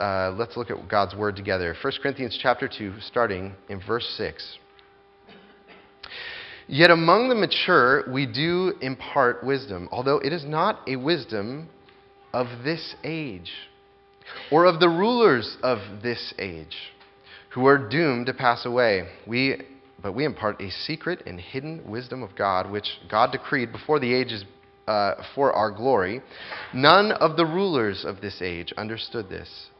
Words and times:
uh, 0.00 0.34
let's 0.36 0.56
look 0.56 0.70
at 0.70 0.88
God's 0.88 1.14
word 1.14 1.36
together. 1.36 1.74
1 1.82 1.92
Corinthians 2.02 2.38
chapter 2.40 2.68
2, 2.68 2.94
starting 3.00 3.54
in 3.68 3.80
verse 3.86 4.08
6. 4.16 4.58
Yet 6.66 6.90
among 6.90 7.28
the 7.28 7.34
mature 7.34 8.04
we 8.10 8.26
do 8.26 8.74
impart 8.80 9.44
wisdom, 9.44 9.88
although 9.92 10.18
it 10.18 10.32
is 10.32 10.44
not 10.44 10.80
a 10.88 10.96
wisdom 10.96 11.68
of 12.32 12.46
this 12.64 12.94
age, 13.02 13.50
or 14.50 14.64
of 14.64 14.80
the 14.80 14.88
rulers 14.88 15.56
of 15.62 16.02
this 16.02 16.32
age, 16.38 16.76
who 17.50 17.66
are 17.66 17.76
doomed 17.76 18.26
to 18.26 18.32
pass 18.32 18.64
away. 18.64 19.08
We, 19.26 19.60
but 20.00 20.14
we 20.14 20.24
impart 20.24 20.62
a 20.62 20.70
secret 20.70 21.24
and 21.26 21.40
hidden 21.40 21.82
wisdom 21.90 22.22
of 22.22 22.36
God, 22.36 22.70
which 22.70 22.86
God 23.10 23.32
decreed 23.32 23.72
before 23.72 23.98
the 23.98 24.14
ages 24.14 24.44
uh, 24.86 25.14
for 25.34 25.52
our 25.52 25.70
glory. 25.70 26.22
None 26.72 27.12
of 27.12 27.36
the 27.36 27.46
rulers 27.46 28.04
of 28.04 28.20
this 28.20 28.40
age 28.40 28.72
understood 28.76 29.28
this. 29.28 29.68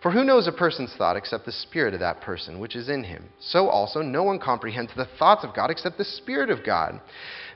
For 0.00 0.10
who 0.10 0.24
knows 0.24 0.46
a 0.46 0.52
person's 0.52 0.94
thought 0.96 1.16
except 1.16 1.46
the 1.46 1.52
spirit 1.52 1.94
of 1.94 2.00
that 2.00 2.20
person 2.20 2.58
which 2.58 2.76
is 2.76 2.88
in 2.88 3.04
him? 3.04 3.28
So 3.40 3.68
also, 3.68 4.02
no 4.02 4.22
one 4.22 4.38
comprehends 4.38 4.92
the 4.96 5.08
thoughts 5.18 5.44
of 5.44 5.54
God 5.54 5.70
except 5.70 5.98
the 5.98 6.04
Spirit 6.04 6.50
of 6.50 6.64
God. 6.64 7.00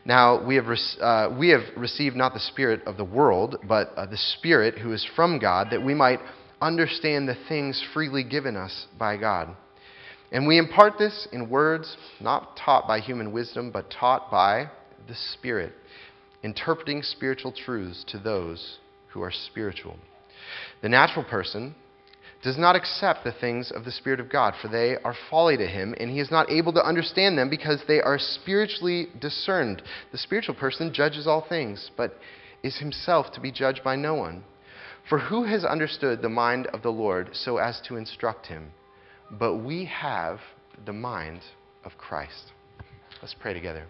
Now, 0.05 0.45
we 0.45 0.55
have, 0.55 0.67
uh, 1.01 1.37
we 1.37 1.49
have 1.49 1.63
received 1.77 2.15
not 2.15 2.33
the 2.33 2.41
Spirit 2.41 2.83
of 2.87 2.97
the 2.97 3.05
world, 3.05 3.57
but 3.67 3.93
uh, 3.97 4.07
the 4.07 4.17
Spirit 4.17 4.79
who 4.79 4.93
is 4.93 5.07
from 5.17 5.41
God, 5.41 5.69
that 5.71 5.85
we 5.85 5.95
might 5.95 6.21
understand 6.61 7.29
the 7.29 7.37
things 7.49 7.85
freely 7.93 8.23
given 8.23 8.57
us 8.57 8.87
by 8.99 9.17
God. 9.17 9.57
And 10.31 10.47
we 10.47 10.59
impart 10.59 10.99
this 10.99 11.27
in 11.33 11.51
words 11.51 11.97
not 12.21 12.57
taught 12.57 12.87
by 12.87 13.01
human 13.01 13.33
wisdom, 13.33 13.71
but 13.73 13.91
taught 13.91 14.31
by 14.31 14.71
the 15.09 15.15
Spirit, 15.35 15.73
interpreting 16.43 17.03
spiritual 17.03 17.53
truths 17.53 18.05
to 18.09 18.19
those 18.19 18.79
who 19.13 19.23
are 19.23 19.33
spiritual. 19.33 19.97
The 20.83 20.89
natural 20.89 21.25
person 21.25 21.75
does 22.47 22.57
not 22.57 22.77
accept 22.77 23.25
the 23.25 23.33
things 23.33 23.73
of 23.73 23.85
the 23.85 23.91
Spirit 23.91 24.21
of 24.21 24.31
God, 24.31 24.55
for 24.63 24.69
they 24.69 24.95
are 25.05 25.17
folly 25.29 25.57
to 25.57 25.67
him, 25.67 25.97
and 25.99 26.09
he 26.09 26.21
is 26.21 26.31
not 26.31 26.49
able 26.49 26.73
to 26.73 26.87
understand 26.87 27.37
them 27.37 27.51
because 27.51 27.83
they 27.89 28.01
are 28.01 28.21
spiritually 28.21 29.09
discerned. 29.21 29.83
The 30.13 30.19
spiritual 30.19 30.55
person 30.55 30.95
judges 30.95 31.27
all 31.27 31.45
things, 31.49 31.91
but 31.97 32.15
is 32.63 32.79
himself 32.79 33.33
to 33.33 33.41
be 33.41 33.51
judged 33.51 33.83
by 33.83 33.97
no 33.97 34.15
one. 34.15 34.45
For 35.09 35.19
who 35.19 35.43
has 35.43 35.65
understood 35.65 36.23
the 36.23 36.29
mind 36.29 36.69
of 36.69 36.83
the 36.83 36.93
Lord 36.93 37.31
so 37.33 37.57
as 37.57 37.81
to 37.89 37.97
instruct 37.97 38.47
him? 38.47 38.71
But 39.29 39.57
we 39.57 39.87
have 39.87 40.39
the 40.85 40.93
mind 40.93 41.41
of 41.83 41.99
Christ. 41.99 42.53
Let's 43.21 43.35
pray 43.35 43.55
together. 43.55 43.87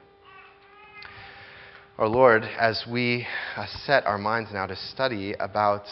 Our 1.99 2.09
Lord, 2.09 2.43
as 2.59 2.85
we 2.91 3.27
uh, 3.55 3.67
set 3.85 4.07
our 4.07 4.17
minds 4.17 4.49
now 4.51 4.65
to 4.65 4.77
study 4.77 5.35
about 5.35 5.85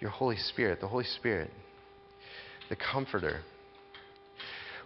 your 0.00 0.10
Holy 0.10 0.36
Spirit, 0.36 0.80
the 0.80 0.88
Holy 0.88 1.04
Spirit, 1.04 1.50
the 2.68 2.76
Comforter. 2.76 3.40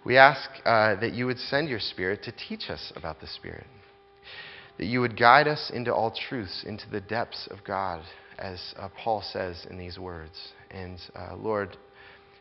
We 0.05 0.17
ask 0.17 0.51
uh, 0.65 1.01
that 1.01 1.15
you 1.15 1.27
would 1.27 1.39
send 1.39 1.69
your 1.69 1.81
Spirit 1.81 2.23
to 2.25 2.33
teach 2.33 2.69
us 2.69 2.93
about 2.97 3.21
the 3.21 3.27
Spirit, 3.27 3.67
that 4.79 4.87
you 4.87 5.01
would 5.01 5.19
guide 5.19 5.49
us 5.49 5.71
into 5.73 5.95
all 5.95 6.15
truths, 6.29 6.65
into 6.67 6.89
the 6.91 7.01
depths 7.01 7.49
of 7.51 7.59
God, 7.65 8.03
as 8.39 8.75
uh, 8.77 8.89
Paul 9.03 9.23
says 9.33 9.67
in 9.71 9.79
these 9.79 9.99
words. 9.99 10.53
And 10.71 10.99
uh, 11.15 11.37
Lord, 11.37 11.77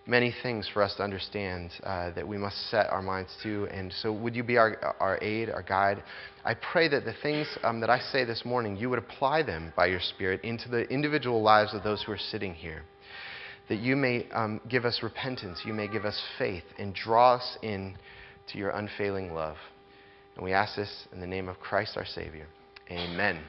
many 0.05 0.33
things 0.43 0.69
for 0.73 0.81
us 0.81 0.95
to 0.95 1.03
understand 1.03 1.71
uh, 1.83 2.11
that 2.11 2.27
we 2.27 2.37
must 2.37 2.69
set 2.69 2.89
our 2.89 3.01
minds 3.01 3.31
to. 3.43 3.67
And 3.71 3.93
so, 4.01 4.11
would 4.11 4.35
you 4.35 4.43
be 4.43 4.57
our, 4.57 4.95
our 4.99 5.17
aid, 5.21 5.49
our 5.49 5.63
guide? 5.63 6.03
I 6.43 6.55
pray 6.55 6.87
that 6.89 7.05
the 7.05 7.13
things 7.21 7.47
um, 7.63 7.79
that 7.79 7.89
I 7.89 7.99
say 7.99 8.25
this 8.25 8.43
morning, 8.45 8.75
you 8.75 8.89
would 8.89 8.99
apply 8.99 9.43
them 9.43 9.73
by 9.75 9.87
your 9.87 10.01
Spirit 10.01 10.41
into 10.43 10.69
the 10.69 10.81
individual 10.89 11.41
lives 11.41 11.73
of 11.73 11.83
those 11.83 12.03
who 12.03 12.11
are 12.11 12.17
sitting 12.17 12.53
here. 12.53 12.83
That 13.69 13.79
you 13.79 13.95
may 13.95 14.27
um, 14.31 14.59
give 14.67 14.83
us 14.83 14.99
repentance, 15.01 15.61
you 15.65 15.73
may 15.73 15.87
give 15.87 16.03
us 16.03 16.21
faith, 16.37 16.65
and 16.77 16.93
draw 16.93 17.35
us 17.35 17.57
in 17.61 17.95
to 18.51 18.57
your 18.57 18.71
unfailing 18.71 19.33
love. 19.33 19.55
And 20.35 20.43
we 20.43 20.51
ask 20.51 20.75
this 20.75 21.07
in 21.13 21.21
the 21.21 21.27
name 21.27 21.47
of 21.47 21.59
Christ 21.59 21.95
our 21.95 22.05
Savior. 22.05 22.47
Amen. 22.91 23.41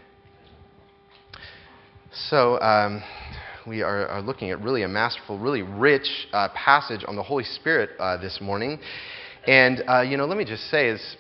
So, 2.31 2.61
um, 2.61 3.03
we 3.67 3.83
are, 3.83 4.07
are, 4.09 4.21
looking 4.21 4.51
at 4.51 4.61
really 4.61 4.83
a 4.83 4.89
masterful, 4.89 5.39
really 5.39 5.63
rich 5.63 6.07
uh, 6.33 6.49
passage 6.55 7.03
on 7.09 7.17
the 7.17 7.23
Holy 7.23 7.45
Spirit 7.45 7.91
uh, 7.99 8.17
this 8.19 8.39
morning. 8.41 8.79
And, 9.47 9.83
uh, 9.89 10.03
you 10.03 10.17
know, 10.17 10.27
let 10.27 10.37
me 10.37 10.45
just 10.45 10.65
say, 10.71 10.89
is 10.89 11.17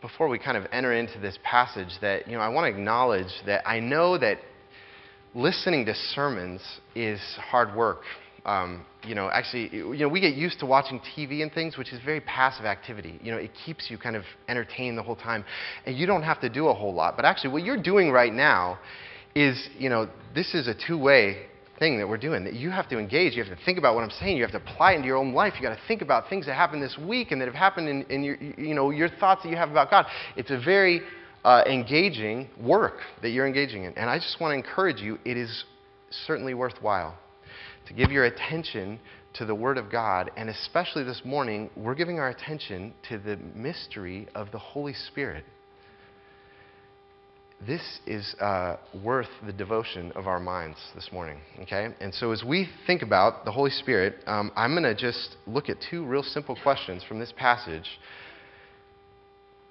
before 0.00 0.28
we 0.28 0.38
kind 0.38 0.56
of 0.56 0.64
enter 0.72 0.94
into 0.94 1.18
this 1.18 1.38
passage, 1.42 1.90
that, 2.00 2.26
you 2.26 2.34
know, 2.34 2.40
I 2.40 2.48
want 2.48 2.64
to 2.64 2.68
acknowledge 2.78 3.32
that 3.46 3.68
I 3.68 3.80
know 3.80 4.16
that 4.18 4.38
listening 5.34 5.84
to 5.86 5.94
sermons 5.94 6.62
is 6.94 7.20
hard 7.50 7.76
work. 7.76 8.02
Um, 8.46 8.84
you 9.06 9.14
know, 9.14 9.28
actually, 9.30 9.74
you 9.74 9.98
know, 9.98 10.08
we 10.08 10.20
get 10.20 10.34
used 10.34 10.60
to 10.60 10.66
watching 10.66 11.00
TV 11.16 11.42
and 11.42 11.52
things, 11.52 11.76
which 11.76 11.92
is 11.92 12.00
very 12.04 12.20
passive 12.20 12.64
activity. 12.64 13.18
You 13.22 13.32
know, 13.32 13.38
it 13.38 13.50
keeps 13.66 13.90
you 13.90 13.98
kind 13.98 14.16
of 14.16 14.24
entertained 14.48 14.96
the 14.96 15.02
whole 15.02 15.16
time, 15.16 15.44
and 15.86 15.96
you 15.96 16.06
don't 16.06 16.22
have 16.22 16.40
to 16.42 16.48
do 16.48 16.68
a 16.68 16.74
whole 16.74 16.94
lot. 16.94 17.16
But 17.16 17.24
actually, 17.24 17.52
what 17.52 17.62
you're 17.62 17.82
doing 17.82 18.10
right 18.10 18.32
now 18.32 18.78
is, 19.34 19.68
you 19.78 19.88
know, 19.88 20.08
this 20.34 20.54
is 20.54 20.68
a 20.68 20.74
two-way 20.74 21.46
thing 21.78 21.98
that 21.98 22.08
we're 22.08 22.18
doing. 22.18 22.44
That 22.44 22.54
you 22.54 22.70
have 22.70 22.88
to 22.90 22.98
engage. 22.98 23.34
You 23.34 23.44
have 23.44 23.56
to 23.56 23.64
think 23.64 23.78
about 23.78 23.94
what 23.94 24.04
I'm 24.04 24.10
saying. 24.10 24.36
You 24.36 24.42
have 24.42 24.52
to 24.52 24.58
apply 24.58 24.92
it 24.92 24.96
into 24.96 25.08
your 25.08 25.16
own 25.16 25.32
life. 25.32 25.54
You 25.56 25.62
got 25.62 25.74
to 25.74 25.82
think 25.88 26.02
about 26.02 26.28
things 26.28 26.46
that 26.46 26.54
happened 26.54 26.82
this 26.82 26.96
week 26.98 27.32
and 27.32 27.40
that 27.40 27.46
have 27.46 27.54
happened 27.54 27.88
in, 27.88 28.02
in 28.04 28.24
your, 28.24 28.36
you 28.36 28.74
know, 28.74 28.90
your 28.90 29.08
thoughts 29.08 29.42
that 29.42 29.50
you 29.50 29.56
have 29.56 29.70
about 29.70 29.90
God. 29.90 30.06
It's 30.36 30.50
a 30.50 30.60
very 30.60 31.00
uh, 31.44 31.62
engaging 31.66 32.48
work 32.60 32.98
that 33.22 33.30
you're 33.30 33.46
engaging 33.46 33.84
in. 33.84 33.92
And 33.98 34.08
I 34.08 34.18
just 34.18 34.40
want 34.40 34.52
to 34.52 34.56
encourage 34.56 35.00
you. 35.00 35.18
It 35.24 35.36
is 35.36 35.64
certainly 36.26 36.54
worthwhile 36.54 37.16
to 37.86 37.94
give 37.94 38.10
your 38.10 38.24
attention 38.24 38.98
to 39.34 39.44
the 39.44 39.54
Word 39.54 39.78
of 39.78 39.90
God, 39.90 40.30
and 40.36 40.48
especially 40.48 41.02
this 41.02 41.22
morning, 41.24 41.68
we're 41.76 41.96
giving 41.96 42.20
our 42.20 42.28
attention 42.28 42.94
to 43.08 43.18
the 43.18 43.36
mystery 43.36 44.28
of 44.34 44.52
the 44.52 44.58
Holy 44.58 44.94
Spirit 44.94 45.44
this 47.66 48.00
is 48.06 48.34
uh, 48.40 48.76
worth 49.02 49.28
the 49.46 49.52
devotion 49.52 50.12
of 50.16 50.26
our 50.26 50.40
minds 50.40 50.76
this 50.94 51.10
morning, 51.12 51.38
okay? 51.62 51.88
And 52.00 52.12
so 52.14 52.32
as 52.32 52.44
we 52.44 52.68
think 52.86 53.02
about 53.02 53.44
the 53.44 53.52
Holy 53.52 53.70
Spirit, 53.70 54.16
um, 54.26 54.52
I'm 54.56 54.72
going 54.72 54.82
to 54.82 54.94
just 54.94 55.36
look 55.46 55.68
at 55.68 55.76
two 55.90 56.04
real 56.04 56.22
simple 56.22 56.56
questions 56.62 57.02
from 57.06 57.18
this 57.18 57.32
passage. 57.36 57.86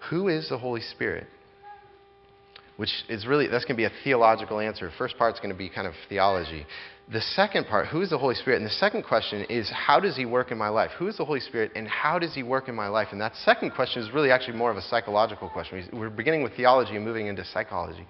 Who 0.10 0.28
is 0.28 0.50
the 0.50 0.58
Holy 0.58 0.82
Spirit? 0.82 1.28
Which 2.78 2.92
is 3.10 3.28
really, 3.28 3.48
that's 3.48 3.66
going 3.66 3.76
to 3.76 3.82
be 3.82 3.86
a 3.86 4.04
theological 4.04 4.60
answer. 4.60 4.90
First 4.98 5.18
part's 5.18 5.40
going 5.40 5.52
to 5.52 5.58
be 5.58 5.70
kind 5.70 5.86
of 5.86 5.94
theology. 6.10 6.66
The 7.12 7.22
second 7.22 7.68
part, 7.68 7.88
who 7.88 8.02
is 8.02 8.12
the 8.12 8.18
Holy 8.18 8.34
Spirit? 8.34 8.58
And 8.58 8.66
the 8.66 8.74
second 8.74 9.04
question 9.04 9.46
is, 9.50 9.70
how 9.70 10.00
does 10.00 10.16
he 10.16 10.26
work 10.26 10.52
in 10.52 10.58
my 10.58 10.70
life? 10.70 10.92
Who 10.98 11.08
is 11.08 11.18
the 11.18 11.26
Holy 11.26 11.42
Spirit 11.42 11.72
and 11.76 11.86
how 11.86 12.18
does 12.18 12.34
he 12.34 12.44
work 12.44 12.70
in 12.70 12.76
my 12.76 12.88
life? 12.88 13.10
And 13.12 13.20
that 13.20 13.36
second 13.36 13.72
question 13.72 14.02
is 14.02 14.12
really 14.14 14.32
actually 14.32 14.58
more 14.58 14.72
of 14.72 14.78
a 14.78 14.82
psychological 14.82 15.50
question. 15.50 15.90
We're 15.92 16.10
beginning 16.10 16.44
with 16.44 16.56
theology 16.56 16.96
and 16.96 17.04
moving 17.04 17.28
into 17.28 17.44
psychology. 17.44 18.08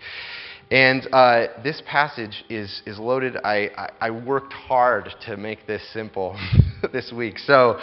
And 0.69 1.07
uh, 1.11 1.47
this 1.63 1.81
passage 1.87 2.45
is, 2.49 2.83
is 2.85 2.99
loaded. 2.99 3.35
I, 3.43 3.69
I, 3.75 3.89
I 4.01 4.09
worked 4.11 4.53
hard 4.53 5.09
to 5.25 5.37
make 5.37 5.65
this 5.65 5.81
simple 5.91 6.39
this 6.93 7.11
week. 7.15 7.39
So, 7.39 7.79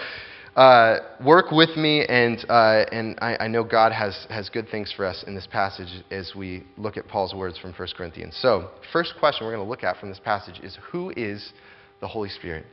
uh, 0.56 0.99
work 1.25 1.53
with 1.53 1.77
me, 1.77 2.05
and, 2.05 2.44
uh, 2.49 2.84
and 2.91 3.19
I, 3.22 3.37
I, 3.41 3.49
know 3.49 3.62
God 3.62 3.93
has, 3.93 4.27
has 4.31 4.49
good 4.49 4.69
things 4.69 4.93
for 4.97 5.06
us 5.06 5.25
in 5.27 5.34
this 5.34 5.47
passage 5.47 6.03
as 6.10 6.33
we 6.34 6.65
look 6.77 6.97
at 6.97 7.07
Paul's 7.07 7.34
words 7.34 7.57
from 7.57 7.72
1 7.72 7.89
Corinthians. 7.97 8.36
So, 8.41 8.69
first 8.92 9.15
question 9.21 9.47
we're 9.47 9.54
going 9.54 9.65
to 9.65 9.71
look 9.71 9.84
at 9.84 9.98
from 9.98 10.09
this 10.09 10.19
passage 10.19 10.59
is 10.63 10.77
who 10.91 11.10
is 11.16 11.53
the 12.01 12.09
Holy 12.09 12.28
Spirit? 12.28 12.66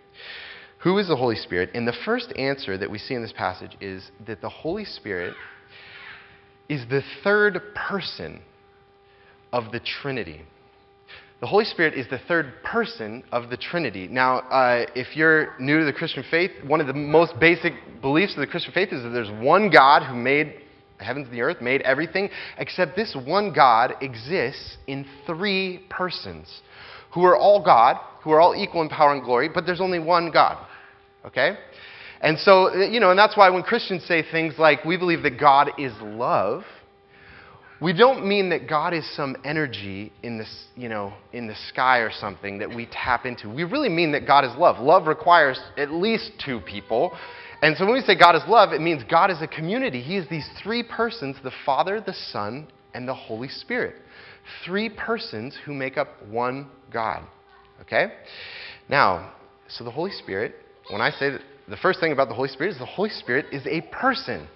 Who 0.79 0.97
is 0.97 1.07
the 1.07 1.15
Holy 1.15 1.35
Spirit? 1.35 1.69
And 1.75 1.87
the 1.87 1.95
first 2.03 2.33
answer 2.35 2.77
that 2.77 2.89
we 2.89 2.97
see 2.97 3.13
in 3.13 3.21
this 3.21 3.33
passage 3.33 3.77
is 3.79 4.09
that 4.25 4.41
the 4.41 4.49
Holy 4.49 4.85
Spirit 4.85 5.35
is 6.69 6.83
the 6.89 7.01
third 7.23 7.61
person 7.75 8.41
of 9.53 9.71
the 9.71 9.79
Trinity. 9.79 10.41
The 11.39 11.45
Holy 11.45 11.65
Spirit 11.65 11.93
is 11.93 12.07
the 12.09 12.17
third 12.27 12.51
person 12.63 13.23
of 13.31 13.51
the 13.51 13.57
Trinity. 13.57 14.07
Now, 14.07 14.39
uh, 14.39 14.87
if 14.95 15.15
you're 15.15 15.53
new 15.59 15.77
to 15.79 15.85
the 15.85 15.93
Christian 15.93 16.23
faith, 16.31 16.49
one 16.65 16.81
of 16.81 16.87
the 16.87 16.93
most 16.93 17.39
basic 17.39 17.73
beliefs 18.01 18.33
of 18.33 18.39
the 18.39 18.47
Christian 18.47 18.73
faith 18.73 18.91
is 18.91 19.03
that 19.03 19.09
there's 19.09 19.29
one 19.39 19.69
God 19.69 20.01
who 20.01 20.15
made 20.15 20.55
the 20.97 21.03
heavens 21.03 21.27
and 21.27 21.35
the 21.35 21.41
earth, 21.41 21.61
made 21.61 21.81
everything, 21.81 22.29
except 22.57 22.95
this 22.95 23.15
one 23.23 23.53
God 23.53 23.93
exists 24.01 24.77
in 24.87 25.05
three 25.27 25.81
persons 25.89 26.61
who 27.13 27.23
are 27.23 27.37
all 27.37 27.63
God, 27.63 27.97
who 28.23 28.31
are 28.31 28.41
all 28.41 28.55
equal 28.55 28.81
in 28.81 28.89
power 28.89 29.13
and 29.13 29.23
glory, 29.23 29.47
but 29.47 29.63
there's 29.63 29.81
only 29.81 29.99
one 29.99 30.31
God. 30.31 30.57
Okay? 31.23 31.55
And 32.19 32.39
so, 32.39 32.73
you 32.73 32.99
know, 32.99 33.11
and 33.11 33.19
that's 33.19 33.37
why 33.37 33.51
when 33.51 33.61
Christians 33.61 34.03
say 34.05 34.23
things 34.23 34.55
like, 34.57 34.83
we 34.85 34.97
believe 34.97 35.21
that 35.21 35.39
God 35.39 35.69
is 35.77 35.93
love, 36.01 36.63
we 37.81 37.93
don't 37.93 38.25
mean 38.25 38.49
that 38.49 38.67
God 38.67 38.93
is 38.93 39.07
some 39.15 39.35
energy 39.43 40.11
in 40.23 40.37
this, 40.37 40.65
you 40.75 40.89
know, 40.89 41.13
in 41.31 41.47
the 41.47 41.55
sky 41.69 41.99
or 41.99 42.11
something 42.11 42.57
that 42.59 42.69
we 42.69 42.87
tap 42.91 43.25
into. 43.25 43.49
We 43.49 43.63
really 43.63 43.89
mean 43.89 44.11
that 44.13 44.25
God 44.25 44.43
is 44.45 44.51
love. 44.57 44.79
Love 44.83 45.05
requires 45.07 45.59
at 45.77 45.91
least 45.91 46.31
two 46.43 46.59
people. 46.61 47.15
And 47.61 47.77
so 47.77 47.85
when 47.85 47.93
we 47.93 48.01
say 48.01 48.17
God 48.17 48.35
is 48.35 48.41
love, 48.47 48.73
it 48.73 48.81
means 48.81 49.03
God 49.09 49.29
is 49.29 49.41
a 49.41 49.47
community. 49.47 50.01
He 50.01 50.17
is 50.17 50.27
these 50.29 50.47
three 50.63 50.83
persons 50.83 51.37
the 51.43 51.51
Father, 51.65 52.01
the 52.01 52.13
Son, 52.13 52.67
and 52.93 53.07
the 53.07 53.13
Holy 53.13 53.47
Spirit. 53.47 53.95
Three 54.65 54.89
persons 54.89 55.55
who 55.65 55.73
make 55.73 55.97
up 55.97 56.07
one 56.27 56.69
God. 56.91 57.23
Okay? 57.81 58.13
Now, 58.89 59.33
so 59.67 59.83
the 59.83 59.91
Holy 59.91 60.11
Spirit, 60.11 60.55
when 60.89 61.01
I 61.01 61.11
say 61.11 61.31
that 61.31 61.41
the 61.67 61.77
first 61.77 61.99
thing 61.99 62.11
about 62.11 62.29
the 62.29 62.33
Holy 62.33 62.49
Spirit 62.49 62.71
is 62.71 62.79
the 62.79 62.85
Holy 62.85 63.09
Spirit 63.09 63.47
is 63.51 63.65
a 63.67 63.81
person. 63.91 64.47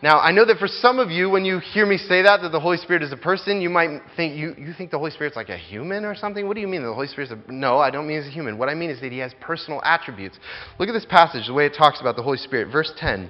Now, 0.00 0.20
I 0.20 0.30
know 0.30 0.44
that 0.44 0.58
for 0.58 0.68
some 0.68 1.00
of 1.00 1.10
you, 1.10 1.28
when 1.28 1.44
you 1.44 1.58
hear 1.58 1.84
me 1.84 1.96
say 1.96 2.22
that, 2.22 2.40
that 2.42 2.52
the 2.52 2.60
Holy 2.60 2.76
Spirit 2.76 3.02
is 3.02 3.12
a 3.12 3.16
person, 3.16 3.60
you 3.60 3.68
might 3.68 4.00
think, 4.16 4.36
you, 4.36 4.54
you 4.56 4.72
think 4.72 4.92
the 4.92 4.98
Holy 4.98 5.10
Spirit's 5.10 5.34
like 5.34 5.48
a 5.48 5.56
human 5.56 6.04
or 6.04 6.14
something? 6.14 6.46
What 6.46 6.54
do 6.54 6.60
you 6.60 6.68
mean 6.68 6.82
the 6.82 6.94
Holy 6.94 7.08
Spirit's 7.08 7.32
a, 7.32 7.52
no, 7.52 7.78
I 7.78 7.90
don't 7.90 8.06
mean 8.06 8.18
he's 8.22 8.28
a 8.28 8.32
human. 8.32 8.58
What 8.58 8.68
I 8.68 8.74
mean 8.74 8.90
is 8.90 9.00
that 9.00 9.10
he 9.10 9.18
has 9.18 9.34
personal 9.40 9.82
attributes. 9.84 10.38
Look 10.78 10.88
at 10.88 10.92
this 10.92 11.06
passage, 11.06 11.48
the 11.48 11.52
way 11.52 11.66
it 11.66 11.74
talks 11.76 12.00
about 12.00 12.14
the 12.14 12.22
Holy 12.22 12.38
Spirit. 12.38 12.70
Verse 12.70 12.92
10. 12.96 13.28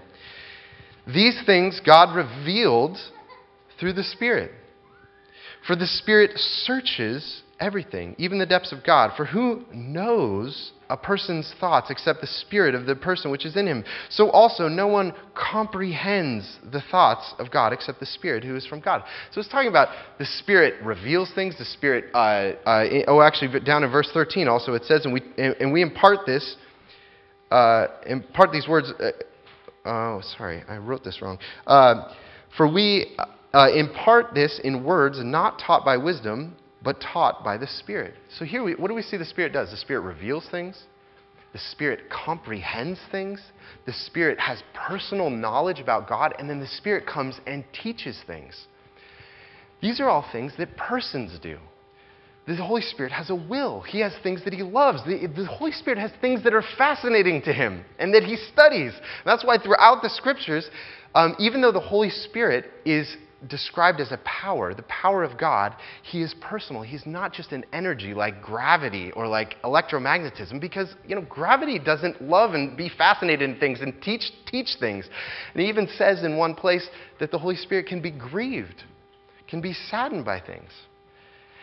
These 1.07 1.41
things 1.47 1.81
God 1.85 2.15
revealed 2.15 2.99
through 3.81 3.95
the 3.95 4.05
Spirit. 4.05 4.51
For 5.69 5.77
the 5.77 5.87
Spirit 5.87 6.31
searches 6.39 7.43
everything, 7.61 8.15
even 8.17 8.39
the 8.39 8.47
depths 8.47 8.73
of 8.73 8.83
God. 8.85 9.13
For 9.19 9.27
who 9.27 9.65
knows 9.71 10.73
a 10.89 10.97
person's 10.97 11.53
thoughts 11.61 11.91
except 11.91 12.23
the 12.23 12.27
spirit 12.27 12.75
of 12.75 12.87
the 12.87 12.97
person 12.97 13.31
which 13.31 13.45
is 13.45 13.55
in 13.55 13.67
him? 13.67 13.85
So 14.09 14.31
also, 14.31 14.67
no 14.67 14.87
one 14.87 15.13
comprehends 15.35 16.59
the 16.73 16.81
thoughts 16.91 17.35
of 17.39 17.51
God 17.51 17.75
except 17.75 18.01
the 18.01 18.07
Spirit 18.07 18.45
who 18.45 18.57
is 18.57 18.67
from 18.67 18.81
God. 18.81 19.03
So 19.31 19.41
it's 19.41 19.51
talking 19.51 19.69
about 19.69 19.89
the 20.19 20.25
Spirit 20.25 20.83
reveals 20.83 21.31
things. 21.35 21.59
The 21.59 21.67
Spirit, 21.67 22.07
uh, 22.15 22.53
uh, 22.65 22.85
oh, 23.07 23.21
actually, 23.21 23.61
down 23.61 23.85
in 23.85 23.91
verse 23.91 24.09
13 24.15 24.49
also 24.49 24.73
it 24.73 24.85
says, 24.85 25.05
and 25.05 25.13
we, 25.13 25.21
and 25.37 25.71
we 25.71 25.83
impart 25.83 26.25
this, 26.25 26.57
uh, 27.51 27.89
impart 28.07 28.53
these 28.53 28.67
words. 28.67 28.91
Uh, 28.99 29.11
oh, 29.85 30.23
sorry, 30.39 30.63
I 30.67 30.79
wrote 30.79 31.05
this 31.05 31.21
wrong. 31.21 31.39
Uh, 31.67 32.11
for 32.57 32.73
we 32.73 33.15
uh, 33.55 33.69
impart 33.75 34.35
this 34.35 34.61
in 34.63 34.85
words 34.85 35.19
not 35.23 35.59
taught 35.59 35.85
by 35.85 35.97
wisdom 35.97 36.57
but 36.83 37.01
taught 37.01 37.45
by 37.45 37.57
the 37.59 37.67
Spirit. 37.67 38.15
So 38.39 38.45
here, 38.45 38.63
we, 38.63 38.75
what 38.75 38.89
do 38.89 38.95
we 38.95 39.03
see 39.03 39.17
the 39.17 39.25
Spirit 39.25 39.53
does? 39.53 39.71
The 39.71 39.77
Spirit 39.77 40.03
reveals 40.03 40.47
things. 40.51 40.85
The 41.53 41.59
Spirit 41.59 42.11
comprehends 42.11 43.01
things. 43.11 43.41
The 43.87 43.93
Spirit 43.93 44.39
has 44.39 44.63
personal 44.75 45.31
knowledge 45.31 45.81
about 45.81 46.09
God. 46.09 46.35
And 46.39 46.49
then 46.49 46.61
the 46.61 46.67
Spirit 46.67 47.07
comes 47.07 47.41
and 47.47 47.65
teaches 47.73 48.21
things. 48.27 48.67
These 49.81 50.01
are 50.01 50.09
all 50.09 50.27
things 50.31 50.53
that 50.59 50.77
persons 50.77 51.39
do. 51.43 51.59
The 52.47 52.57
Holy 52.57 52.81
Spirit 52.81 53.13
has 53.13 53.29
a 53.29 53.35
will. 53.35 53.83
He 53.83 54.01
has 54.01 54.15
things 54.23 54.43
that 54.45 54.55
he 54.55 54.63
loves. 54.63 55.05
The, 55.05 55.27
the, 55.27 55.45
Holy 55.45 55.73
Spirit 55.73 55.99
has 55.99 56.11
things 56.23 56.43
that 56.45 56.55
are 56.55 56.65
fascinating 56.79 57.43
to 57.43 57.53
him 57.53 57.85
and 57.99 58.15
that 58.15 58.23
he 58.23 58.37
studies. 58.37 58.93
And 58.95 59.27
that's 59.27 59.45
why 59.45 59.59
throughout 59.59 60.01
the 60.03 60.09
scriptures, 60.09 60.71
um, 61.15 61.37
even 61.39 61.61
though 61.61 61.73
the 61.73 61.81
Holy 61.81 62.09
Spirit 62.09 62.65
is 62.87 63.15
described 63.47 64.01
as 64.01 64.11
a 64.11 64.19
power, 64.25 64.75
the 64.75 64.83
power 64.85 65.23
of 65.23 65.39
God, 65.39 65.75
he 66.03 66.23
is 66.23 66.35
personal. 66.41 66.83
He's 66.83 67.07
not 67.07 67.33
just 67.33 67.53
an 67.53 67.65
energy 67.73 68.13
like 68.13 68.43
gravity 68.43 69.13
or 69.13 69.29
like 69.29 69.57
electromagnetism 69.63 70.61
because, 70.61 70.95
you 71.07 71.15
know, 71.15 71.23
gravity 71.23 71.79
doesn't 71.79 72.21
love 72.21 72.55
and 72.55 72.77
be 72.77 72.89
fascinated 72.89 73.49
in 73.49 73.61
things 73.61 73.81
and 73.81 73.95
teach, 74.03 74.33
teach 74.47 74.77
things. 74.81 75.09
And 75.55 75.63
he 75.63 75.69
even 75.69 75.89
says 75.97 76.25
in 76.25 76.37
one 76.37 76.55
place 76.55 76.89
that 77.21 77.31
the 77.31 77.39
Holy 77.39 77.57
Spirit 77.57 77.87
can 77.87 78.03
be 78.03 78.11
grieved, 78.11 78.83
can 79.49 79.61
be 79.61 79.73
saddened 79.73 80.25
by 80.25 80.41
things. 80.41 80.71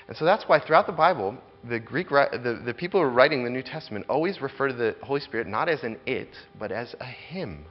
And 0.07 0.16
so 0.16 0.24
that's 0.24 0.45
why 0.48 0.60
throughout 0.66 0.86
the 0.86 0.94
Bible, 0.94 1.36
the 1.68 1.80
Greek, 1.80 2.10
the, 2.10 2.62
the 2.63 2.74
people 2.74 3.01
who 3.01 3.07
are 3.07 3.12
writing 3.12 3.44
the 3.44 3.50
New 3.50 3.63
Testament 3.63 4.06
always 4.07 4.39
refer 4.39 4.69
to 4.69 4.74
the 4.74 4.95
Holy 5.01 5.19
Spirit 5.19 5.48
not 5.48 5.68
as 5.68 5.83
an 5.83 5.98
it, 6.06 6.30
but 6.57 6.72
as 6.72 6.95
a 7.01 7.06
him. 7.06 7.66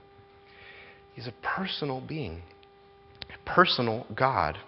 He's 1.14 1.28
a 1.28 1.34
personal 1.42 2.00
being 2.00 2.42
personal 3.44 4.06
God. 4.14 4.58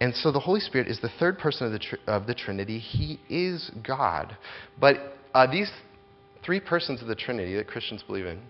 And 0.00 0.14
so 0.14 0.30
the 0.30 0.40
Holy 0.40 0.60
Spirit 0.60 0.88
is 0.88 1.00
the 1.00 1.10
third 1.18 1.38
person 1.38 1.66
of 1.66 1.72
the, 1.72 1.78
tr- 1.78 1.96
of 2.06 2.26
the 2.26 2.34
Trinity. 2.34 2.78
He 2.78 3.18
is 3.28 3.70
God. 3.86 4.36
But 4.80 5.16
uh, 5.34 5.50
these 5.50 5.70
three 6.44 6.60
persons 6.60 7.02
of 7.02 7.08
the 7.08 7.16
Trinity 7.16 7.56
that 7.56 7.66
Christians 7.66 8.02
believe 8.06 8.26
in 8.26 8.40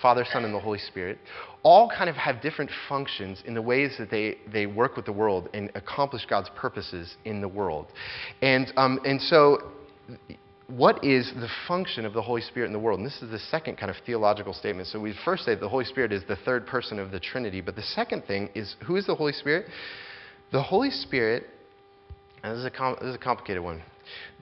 Father, 0.00 0.24
Son, 0.32 0.44
and 0.44 0.54
the 0.54 0.60
Holy 0.60 0.78
Spirit 0.78 1.18
all 1.62 1.90
kind 1.90 2.08
of 2.08 2.16
have 2.16 2.40
different 2.40 2.70
functions 2.88 3.42
in 3.44 3.54
the 3.54 3.60
ways 3.60 3.96
that 3.98 4.10
they, 4.10 4.38
they 4.50 4.66
work 4.66 4.96
with 4.96 5.04
the 5.04 5.12
world 5.12 5.48
and 5.52 5.70
accomplish 5.74 6.24
God's 6.26 6.48
purposes 6.56 7.16
in 7.24 7.40
the 7.40 7.48
world. 7.48 7.86
And, 8.40 8.72
um, 8.76 8.98
and 9.04 9.20
so 9.20 9.72
what 10.70 11.04
is 11.04 11.32
the 11.34 11.48
function 11.66 12.04
of 12.04 12.12
the 12.12 12.22
Holy 12.22 12.42
Spirit 12.42 12.66
in 12.66 12.72
the 12.72 12.78
world? 12.78 12.98
And 12.98 13.06
this 13.06 13.20
is 13.22 13.30
the 13.30 13.38
second 13.38 13.76
kind 13.76 13.90
of 13.90 13.96
theological 14.06 14.52
statement. 14.52 14.88
So 14.88 15.00
we 15.00 15.14
first 15.24 15.44
say 15.44 15.54
the 15.54 15.68
Holy 15.68 15.84
Spirit 15.84 16.12
is 16.12 16.22
the 16.28 16.36
third 16.36 16.66
person 16.66 16.98
of 16.98 17.10
the 17.10 17.20
Trinity. 17.20 17.60
But 17.60 17.76
the 17.76 17.82
second 17.82 18.24
thing 18.24 18.50
is 18.54 18.76
who 18.86 18.96
is 18.96 19.06
the 19.06 19.14
Holy 19.14 19.32
Spirit? 19.32 19.66
The 20.52 20.62
Holy 20.62 20.90
Spirit, 20.90 21.46
this 22.42 22.58
is 22.58 22.64
a, 22.64 22.70
com- 22.70 22.96
this 23.00 23.10
is 23.10 23.14
a 23.14 23.18
complicated 23.18 23.62
one. 23.62 23.82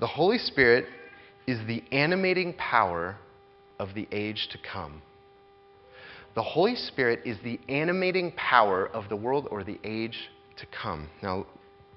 The 0.01 0.07
Holy 0.07 0.39
Spirit 0.39 0.87
is 1.47 1.59
the 1.67 1.83
animating 1.93 2.55
power 2.55 3.17
of 3.79 3.95
the 3.95 4.07
age 4.13 4.49
to 4.53 4.59
come. 4.73 5.03
The 6.35 6.43
Holy 6.43 6.77
Spirit 6.77 7.21
is 7.25 7.39
the 7.43 7.59
animating 7.69 8.33
power 8.33 8.87
of 8.89 9.09
the 9.09 9.17
world 9.17 9.49
or 9.51 9.65
the 9.65 9.79
age 9.83 10.17
to 10.59 10.67
come. 10.83 11.09
Now, 11.23 11.47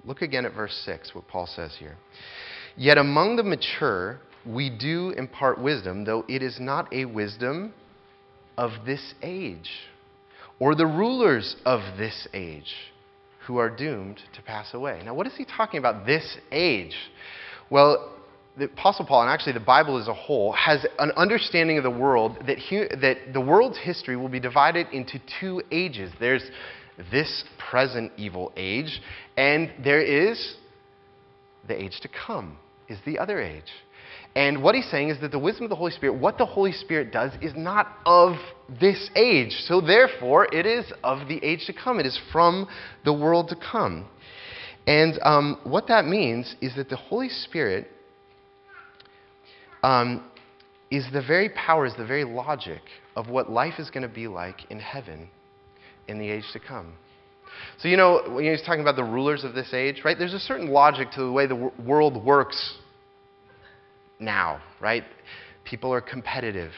look 0.05 0.21
again 0.21 0.45
at 0.45 0.53
verse 0.53 0.81
6, 0.85 1.13
what 1.13 1.27
Paul 1.27 1.47
says 1.47 1.75
here. 1.77 1.97
Yet 2.77 2.97
among 2.97 3.35
the 3.35 3.43
mature, 3.43 4.19
we 4.45 4.69
do 4.69 5.11
impart 5.11 5.59
wisdom, 5.59 6.05
though 6.05 6.25
it 6.27 6.41
is 6.41 6.59
not 6.59 6.91
a 6.93 7.05
wisdom 7.05 7.73
of 8.57 8.71
this 8.85 9.13
age, 9.21 9.69
or 10.59 10.75
the 10.75 10.85
rulers 10.85 11.55
of 11.65 11.97
this 11.97 12.27
age, 12.33 12.73
who 13.47 13.57
are 13.57 13.69
doomed 13.69 14.21
to 14.33 14.41
pass 14.41 14.73
away. 14.73 15.01
Now, 15.03 15.13
what 15.13 15.27
is 15.27 15.35
he 15.35 15.45
talking 15.45 15.79
about, 15.79 16.05
this 16.05 16.37
age? 16.51 16.95
Well, 17.69 18.13
the 18.57 18.65
Apostle 18.65 19.05
Paul, 19.05 19.21
and 19.21 19.29
actually 19.29 19.53
the 19.53 19.59
Bible 19.61 19.97
as 19.97 20.07
a 20.07 20.13
whole, 20.13 20.51
has 20.51 20.85
an 20.99 21.11
understanding 21.15 21.77
of 21.77 21.83
the 21.83 21.89
world 21.89 22.37
that, 22.47 22.57
he, 22.57 22.85
that 23.01 23.33
the 23.33 23.41
world's 23.41 23.77
history 23.77 24.15
will 24.15 24.29
be 24.29 24.39
divided 24.39 24.87
into 24.91 25.19
two 25.39 25.61
ages. 25.71 26.11
There's 26.19 26.43
this 27.11 27.43
present 27.57 28.11
evil 28.17 28.51
age, 28.55 29.01
and 29.37 29.71
there 29.83 30.01
is 30.01 30.55
the 31.67 31.81
age 31.81 31.99
to 32.01 32.09
come 32.09 32.57
is 32.87 32.97
the 33.05 33.19
other 33.19 33.41
age. 33.41 33.71
And 34.35 34.63
what 34.63 34.75
he's 34.75 34.89
saying 34.89 35.09
is 35.09 35.19
that 35.21 35.31
the 35.31 35.39
wisdom 35.39 35.65
of 35.65 35.69
the 35.69 35.75
Holy 35.75 35.91
Spirit, 35.91 36.13
what 36.13 36.37
the 36.37 36.45
Holy 36.45 36.71
Spirit 36.71 37.11
does, 37.11 37.31
is 37.41 37.53
not 37.55 37.97
of 38.05 38.35
this 38.79 39.09
age. 39.15 39.51
So 39.67 39.81
therefore, 39.81 40.47
it 40.53 40.65
is 40.65 40.91
of 41.03 41.27
the 41.27 41.43
age 41.43 41.65
to 41.67 41.73
come. 41.73 41.99
It 41.99 42.05
is 42.05 42.19
from 42.31 42.67
the 43.03 43.13
world 43.13 43.49
to 43.49 43.55
come. 43.55 44.07
And 44.87 45.19
um, 45.21 45.59
what 45.63 45.87
that 45.87 46.05
means 46.05 46.55
is 46.61 46.75
that 46.75 46.89
the 46.89 46.95
Holy 46.95 47.29
Spirit 47.29 47.87
um, 49.83 50.23
is 50.89 51.05
the 51.11 51.21
very 51.21 51.49
power, 51.49 51.85
is 51.85 51.95
the 51.97 52.05
very 52.05 52.23
logic 52.23 52.81
of 53.15 53.29
what 53.29 53.49
life 53.49 53.75
is 53.79 53.89
going 53.89 54.07
to 54.07 54.13
be 54.13 54.27
like 54.27 54.69
in 54.71 54.79
heaven 54.79 55.29
in 56.07 56.19
the 56.19 56.29
age 56.29 56.45
to 56.53 56.59
come. 56.59 56.93
So, 57.79 57.87
you 57.87 57.97
know, 57.97 58.23
when 58.27 58.45
he's 58.45 58.61
talking 58.61 58.81
about 58.81 58.95
the 58.95 59.03
rulers 59.03 59.43
of 59.43 59.53
this 59.53 59.73
age, 59.73 60.01
right, 60.03 60.17
there's 60.17 60.33
a 60.33 60.39
certain 60.39 60.67
logic 60.67 61.11
to 61.11 61.21
the 61.21 61.31
way 61.31 61.47
the 61.47 61.71
world 61.83 62.23
works 62.23 62.77
now, 64.19 64.61
right? 64.79 65.03
People 65.63 65.93
are 65.93 66.01
competitive. 66.01 66.71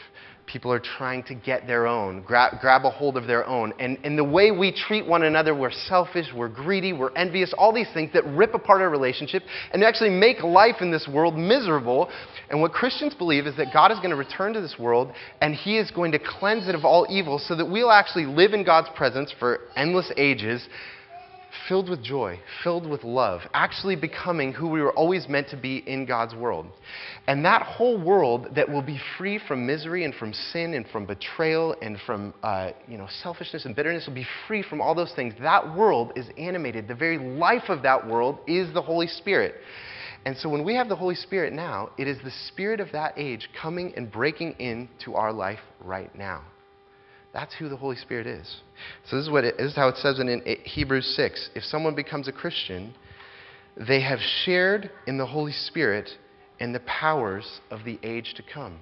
People 0.45 0.73
are 0.73 0.79
trying 0.79 1.23
to 1.23 1.35
get 1.35 1.67
their 1.67 1.88
own, 1.88 2.21
grab, 2.21 2.59
grab 2.59 2.83
a 2.85 2.89
hold 2.89 3.15
of 3.15 3.27
their 3.27 3.47
own. 3.47 3.73
And, 3.79 3.97
and 4.03 4.17
the 4.17 4.23
way 4.23 4.51
we 4.51 4.71
treat 4.71 5.05
one 5.05 5.23
another, 5.23 5.55
we're 5.55 5.71
selfish, 5.71 6.27
we're 6.35 6.50
greedy, 6.50 6.91
we're 6.91 7.13
envious, 7.15 7.53
all 7.57 7.73
these 7.73 7.88
things 7.93 8.12
that 8.13 8.25
rip 8.25 8.53
apart 8.53 8.81
our 8.81 8.89
relationship 8.89 9.43
and 9.71 9.83
actually 9.83 10.09
make 10.09 10.43
life 10.43 10.75
in 10.81 10.91
this 10.91 11.07
world 11.12 11.35
miserable. 11.38 12.09
And 12.50 12.62
what 12.62 12.73
Christians 12.73 13.13
believe 13.13 13.47
is 13.47 13.55
that 13.57 13.67
God 13.73 13.91
is 13.91 14.00
going 14.00 14.09
to 14.09 14.15
return 14.15 14.53
to 14.53 14.62
this 14.62 14.75
world 14.77 15.13
and 15.41 15.55
He 15.55 15.77
is 15.77 15.91
going 15.91 16.12
to 16.12 16.19
cleanse 16.19 16.67
it 16.67 16.75
of 16.75 16.83
all 16.83 17.07
evil 17.09 17.39
so 17.39 17.55
that 17.55 17.65
we'll 17.65 17.91
actually 17.91 18.25
live 18.25 18.53
in 18.53 18.65
God's 18.65 18.89
presence 18.95 19.33
for 19.39 19.59
endless 19.75 20.12
ages 20.17 20.67
filled 21.67 21.89
with 21.89 22.03
joy, 22.03 22.39
filled 22.63 22.88
with 22.88 23.03
love, 23.03 23.41
actually 23.53 23.95
becoming 23.95 24.51
who 24.51 24.67
we 24.67 24.81
were 24.81 24.93
always 24.93 25.27
meant 25.27 25.50
to 25.50 25.57
be 25.57 25.77
in 25.88 26.05
God's 26.05 26.36
world. 26.36 26.67
And 27.27 27.45
that 27.45 27.63
whole 27.63 28.03
world 28.03 28.50
that 28.55 28.69
will 28.69 28.81
be 28.81 29.00
free 29.17 29.39
from 29.48 29.65
misery 29.65 30.03
and 30.03 30.13
from 30.13 30.33
sin 30.33 30.74
and 30.74 30.88
from 30.88 31.05
betrayal 31.05 31.75
and 31.81 31.98
from 32.05 32.33
uh, 32.43 32.72
you 32.88 32.98
know, 32.98 33.07
selfishness 33.22 33.65
and 33.65 33.75
bitterness 33.75 34.07
will 34.07 34.15
be 34.15 34.27
free 34.48 34.63
from 34.63 34.81
all 34.81 34.95
those 34.95 35.13
things. 35.15 35.33
That 35.41 35.75
world 35.75 36.13
is 36.15 36.27
animated. 36.38 36.88
The 36.88 36.95
very 36.95 37.17
life 37.17 37.69
of 37.69 37.83
that 37.83 38.07
world 38.07 38.39
is 38.48 38.74
the 38.74 38.81
Holy 38.81 39.07
Spirit. 39.07 39.55
And 40.25 40.38
so 40.38 40.48
when 40.50 40.63
we 40.63 40.75
have 40.75 40.88
the 40.88 40.95
Holy 40.95 41.15
Spirit 41.15 41.53
now, 41.53 41.89
it 41.98 42.07
is 42.07 42.17
the 42.24 42.31
spirit 42.48 42.79
of 42.79 42.91
that 42.93 43.13
age 43.17 43.50
coming 43.62 43.93
and 43.98 44.12
breaking 44.12 44.53
into 44.60 45.15
our 45.15 45.33
life 45.33 45.60
right 45.83 46.13
now. 46.15 46.43
That's 47.33 47.53
who 47.55 47.67
the 47.67 47.75
Holy 47.75 47.95
Spirit 47.95 48.27
is. 48.27 48.61
So 49.09 49.17
this 49.17 49.25
is, 49.25 49.31
what 49.31 49.43
it, 49.43 49.57
this 49.57 49.71
is 49.71 49.75
how 49.75 49.87
it 49.89 49.97
says 49.97 50.19
in, 50.19 50.29
in 50.29 50.57
Hebrews 50.63 51.15
6. 51.15 51.49
If 51.55 51.63
someone 51.63 51.95
becomes 51.95 52.27
a 52.27 52.31
Christian, 52.31 52.93
they 53.75 54.01
have 54.01 54.19
shared 54.45 54.91
in 55.07 55.17
the 55.17 55.25
Holy 55.25 55.51
Spirit 55.51 56.09
and 56.59 56.75
the 56.75 56.81
powers 56.81 57.59
of 57.71 57.83
the 57.85 57.99
age 58.03 58.35
to 58.37 58.43
come. 58.53 58.79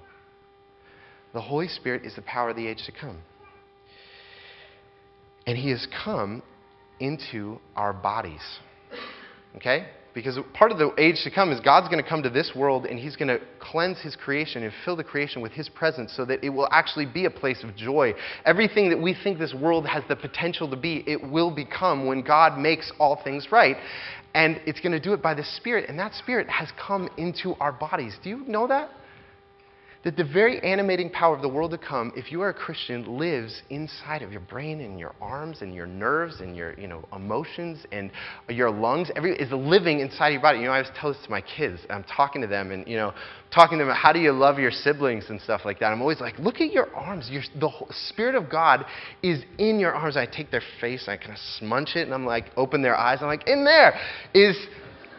The 1.32 1.40
Holy 1.40 1.68
Spirit 1.68 2.04
is 2.04 2.14
the 2.14 2.22
power 2.22 2.50
of 2.50 2.56
the 2.56 2.66
age 2.66 2.82
to 2.84 2.92
come. 2.92 3.18
And 5.46 5.56
He 5.56 5.70
has 5.70 5.86
come 6.04 6.42
into 7.00 7.58
our 7.74 7.94
bodies. 7.94 8.42
Okay? 9.56 9.88
Because 10.14 10.38
part 10.52 10.72
of 10.72 10.78
the 10.78 10.92
age 10.98 11.16
to 11.24 11.30
come 11.30 11.50
is 11.52 11.60
God's 11.60 11.88
going 11.88 12.02
to 12.02 12.08
come 12.08 12.22
to 12.22 12.30
this 12.30 12.52
world 12.54 12.84
and 12.84 12.98
He's 12.98 13.16
going 13.16 13.28
to 13.28 13.40
cleanse 13.60 13.98
His 14.00 14.14
creation 14.14 14.62
and 14.62 14.72
fill 14.84 14.96
the 14.96 15.04
creation 15.04 15.40
with 15.40 15.52
His 15.52 15.68
presence 15.68 16.12
so 16.14 16.24
that 16.26 16.44
it 16.44 16.50
will 16.50 16.68
actually 16.70 17.06
be 17.06 17.24
a 17.24 17.30
place 17.30 17.64
of 17.64 17.74
joy. 17.74 18.12
Everything 18.44 18.90
that 18.90 19.00
we 19.00 19.14
think 19.14 19.38
this 19.38 19.54
world 19.54 19.86
has 19.86 20.02
the 20.08 20.16
potential 20.16 20.68
to 20.70 20.76
be, 20.76 21.02
it 21.06 21.22
will 21.30 21.50
become 21.50 22.06
when 22.06 22.22
God 22.22 22.58
makes 22.58 22.92
all 22.98 23.22
things 23.22 23.48
right. 23.50 23.76
And 24.34 24.60
it's 24.66 24.80
going 24.80 24.92
to 24.92 25.00
do 25.00 25.12
it 25.12 25.22
by 25.22 25.34
the 25.34 25.44
Spirit, 25.44 25.88
and 25.88 25.98
that 25.98 26.14
Spirit 26.14 26.48
has 26.48 26.68
come 26.78 27.08
into 27.16 27.54
our 27.54 27.72
bodies. 27.72 28.16
Do 28.22 28.30
you 28.30 28.44
know 28.46 28.66
that? 28.66 28.90
That 30.04 30.16
the 30.16 30.24
very 30.24 30.60
animating 30.62 31.08
power 31.10 31.34
of 31.34 31.42
the 31.42 31.48
world 31.48 31.70
to 31.70 31.78
come, 31.78 32.12
if 32.16 32.32
you 32.32 32.42
are 32.42 32.48
a 32.48 32.54
Christian, 32.54 33.18
lives 33.18 33.62
inside 33.70 34.22
of 34.22 34.32
your 34.32 34.40
brain 34.40 34.80
and 34.80 34.98
your 34.98 35.14
arms 35.20 35.62
and 35.62 35.72
your 35.72 35.86
nerves 35.86 36.40
and 36.40 36.56
your 36.56 36.78
you 36.78 36.88
know, 36.88 37.04
emotions 37.14 37.86
and 37.92 38.10
your 38.48 38.70
lungs. 38.70 39.10
Every, 39.14 39.36
is 39.36 39.52
living 39.52 40.00
inside 40.00 40.30
your 40.30 40.42
body. 40.42 40.58
You 40.58 40.64
know, 40.64 40.72
I 40.72 40.78
always 40.78 40.90
tell 40.98 41.12
this 41.12 41.22
to 41.24 41.30
my 41.30 41.40
kids. 41.40 41.80
I'm 41.88 42.04
talking 42.04 42.42
to 42.42 42.48
them 42.48 42.72
and, 42.72 42.86
you 42.88 42.96
know, 42.96 43.14
talking 43.54 43.78
to 43.78 43.84
them, 43.84 43.94
how 43.94 44.12
do 44.12 44.18
you 44.18 44.32
love 44.32 44.58
your 44.58 44.72
siblings 44.72 45.26
and 45.28 45.40
stuff 45.40 45.60
like 45.64 45.78
that. 45.80 45.86
I'm 45.86 46.00
always 46.00 46.20
like, 46.20 46.38
look 46.38 46.60
at 46.60 46.72
your 46.72 46.92
arms. 46.96 47.28
Your, 47.30 47.42
the 47.60 47.70
Spirit 48.08 48.34
of 48.34 48.50
God 48.50 48.84
is 49.22 49.44
in 49.58 49.78
your 49.78 49.92
arms. 49.92 50.16
I 50.16 50.26
take 50.26 50.50
their 50.50 50.62
face 50.80 51.06
and 51.06 51.12
I 51.12 51.16
kind 51.16 51.32
of 51.32 51.38
smunch 51.60 51.94
it 51.94 52.02
and 52.02 52.14
I'm 52.14 52.26
like, 52.26 52.46
open 52.56 52.82
their 52.82 52.96
eyes. 52.96 53.18
I'm 53.20 53.28
like, 53.28 53.46
in 53.46 53.64
there 53.64 53.94
is 54.34 54.56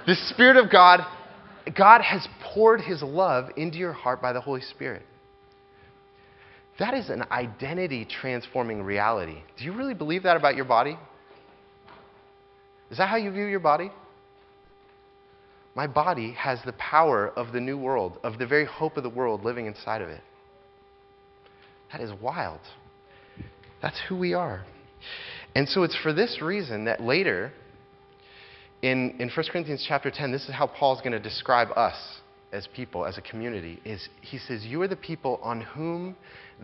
the 0.05 0.15
Spirit 0.15 0.57
of 0.57 0.69
God 0.69 1.01
God 1.77 2.01
has 2.01 2.27
poured 2.41 2.81
his 2.81 3.01
love 3.01 3.49
into 3.55 3.77
your 3.77 3.93
heart 3.93 4.21
by 4.21 4.33
the 4.33 4.41
Holy 4.41 4.61
Spirit. 4.61 5.03
That 6.79 6.93
is 6.93 7.09
an 7.09 7.23
identity 7.31 8.05
transforming 8.05 8.83
reality. 8.83 9.37
Do 9.57 9.63
you 9.63 9.73
really 9.73 9.93
believe 9.93 10.23
that 10.23 10.35
about 10.35 10.55
your 10.55 10.65
body? 10.65 10.97
Is 12.89 12.97
that 12.97 13.07
how 13.07 13.15
you 13.15 13.31
view 13.31 13.45
your 13.45 13.59
body? 13.59 13.91
My 15.75 15.87
body 15.87 16.33
has 16.33 16.59
the 16.65 16.73
power 16.73 17.29
of 17.29 17.51
the 17.53 17.59
new 17.59 17.77
world, 17.77 18.19
of 18.23 18.37
the 18.37 18.45
very 18.45 18.65
hope 18.65 18.97
of 18.97 19.03
the 19.03 19.09
world 19.09 19.43
living 19.43 19.65
inside 19.65 20.01
of 20.01 20.09
it. 20.09 20.21
That 21.91 22.01
is 22.01 22.11
wild. 22.21 22.59
That's 23.81 23.99
who 24.09 24.17
we 24.17 24.33
are. 24.33 24.65
And 25.55 25.67
so 25.67 25.83
it's 25.83 25.97
for 26.01 26.13
this 26.13 26.41
reason 26.41 26.85
that 26.85 27.01
later, 27.01 27.51
in, 28.83 29.15
in 29.17 29.29
1 29.29 29.45
Corinthians 29.49 29.83
chapter 29.87 30.11
10, 30.11 30.31
this 30.31 30.43
is 30.43 30.53
how 30.53 30.67
Paul's 30.67 30.99
going 30.99 31.13
to 31.13 31.19
describe 31.19 31.69
us 31.75 31.95
as 32.51 32.67
people, 32.75 33.05
as 33.05 33.17
a 33.17 33.21
community, 33.21 33.79
is 33.85 34.09
he 34.21 34.37
says, 34.37 34.65
You 34.65 34.81
are 34.81 34.89
the 34.89 34.97
people 34.97 35.39
on 35.41 35.61
whom 35.61 36.15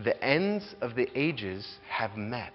the 0.03 0.21
ends 0.23 0.75
of 0.81 0.95
the 0.95 1.07
ages 1.15 1.65
have 1.89 2.17
met. 2.17 2.53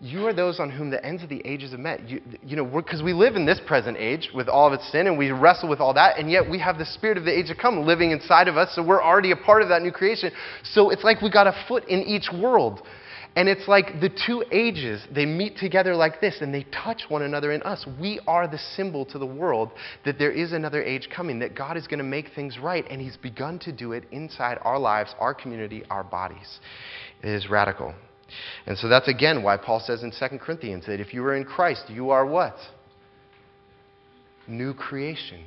You 0.00 0.26
are 0.26 0.34
those 0.34 0.60
on 0.60 0.70
whom 0.70 0.90
the 0.90 1.02
ends 1.06 1.22
of 1.22 1.30
the 1.30 1.40
ages 1.46 1.70
have 1.70 1.80
met. 1.80 2.06
You, 2.06 2.20
you 2.42 2.56
know, 2.56 2.66
because 2.66 3.02
we 3.02 3.14
live 3.14 3.36
in 3.36 3.46
this 3.46 3.60
present 3.64 3.96
age 3.96 4.28
with 4.34 4.48
all 4.48 4.66
of 4.66 4.74
its 4.74 4.90
sin 4.90 5.06
and 5.06 5.16
we 5.16 5.30
wrestle 5.30 5.70
with 5.70 5.80
all 5.80 5.94
that, 5.94 6.18
and 6.18 6.28
yet 6.28 6.50
we 6.50 6.58
have 6.58 6.78
the 6.78 6.84
spirit 6.84 7.16
of 7.16 7.24
the 7.24 7.32
age 7.32 7.46
to 7.46 7.54
come 7.54 7.86
living 7.86 8.10
inside 8.10 8.48
of 8.48 8.56
us, 8.56 8.74
so 8.74 8.84
we're 8.84 9.02
already 9.02 9.30
a 9.30 9.36
part 9.36 9.62
of 9.62 9.68
that 9.68 9.82
new 9.82 9.92
creation. 9.92 10.32
So 10.64 10.90
it's 10.90 11.04
like 11.04 11.22
we 11.22 11.30
got 11.30 11.46
a 11.46 11.54
foot 11.68 11.84
in 11.88 12.02
each 12.02 12.28
world. 12.30 12.82
And 13.36 13.50
it's 13.50 13.68
like 13.68 14.00
the 14.00 14.08
two 14.08 14.42
ages, 14.50 15.06
they 15.14 15.26
meet 15.26 15.58
together 15.58 15.94
like 15.94 16.22
this 16.22 16.38
and 16.40 16.54
they 16.54 16.64
touch 16.72 17.02
one 17.08 17.20
another 17.20 17.52
in 17.52 17.62
us. 17.62 17.86
We 18.00 18.18
are 18.26 18.48
the 18.48 18.56
symbol 18.56 19.04
to 19.06 19.18
the 19.18 19.26
world 19.26 19.72
that 20.06 20.18
there 20.18 20.32
is 20.32 20.52
another 20.52 20.82
age 20.82 21.10
coming, 21.14 21.38
that 21.40 21.54
God 21.54 21.76
is 21.76 21.86
going 21.86 21.98
to 21.98 22.04
make 22.04 22.30
things 22.34 22.58
right, 22.58 22.86
and 22.88 22.98
He's 22.98 23.18
begun 23.18 23.58
to 23.60 23.72
do 23.72 23.92
it 23.92 24.04
inside 24.10 24.58
our 24.62 24.78
lives, 24.78 25.14
our 25.20 25.34
community, 25.34 25.84
our 25.90 26.02
bodies. 26.02 26.60
It 27.22 27.28
is 27.28 27.50
radical. 27.50 27.94
And 28.64 28.76
so 28.78 28.88
that's 28.88 29.06
again 29.06 29.42
why 29.42 29.58
Paul 29.58 29.80
says 29.80 30.02
in 30.02 30.12
2 30.18 30.38
Corinthians 30.38 30.86
that 30.86 30.98
if 30.98 31.12
you 31.12 31.22
are 31.24 31.36
in 31.36 31.44
Christ, 31.44 31.84
you 31.90 32.10
are 32.10 32.24
what? 32.24 32.56
New 34.48 34.72
creation. 34.72 35.44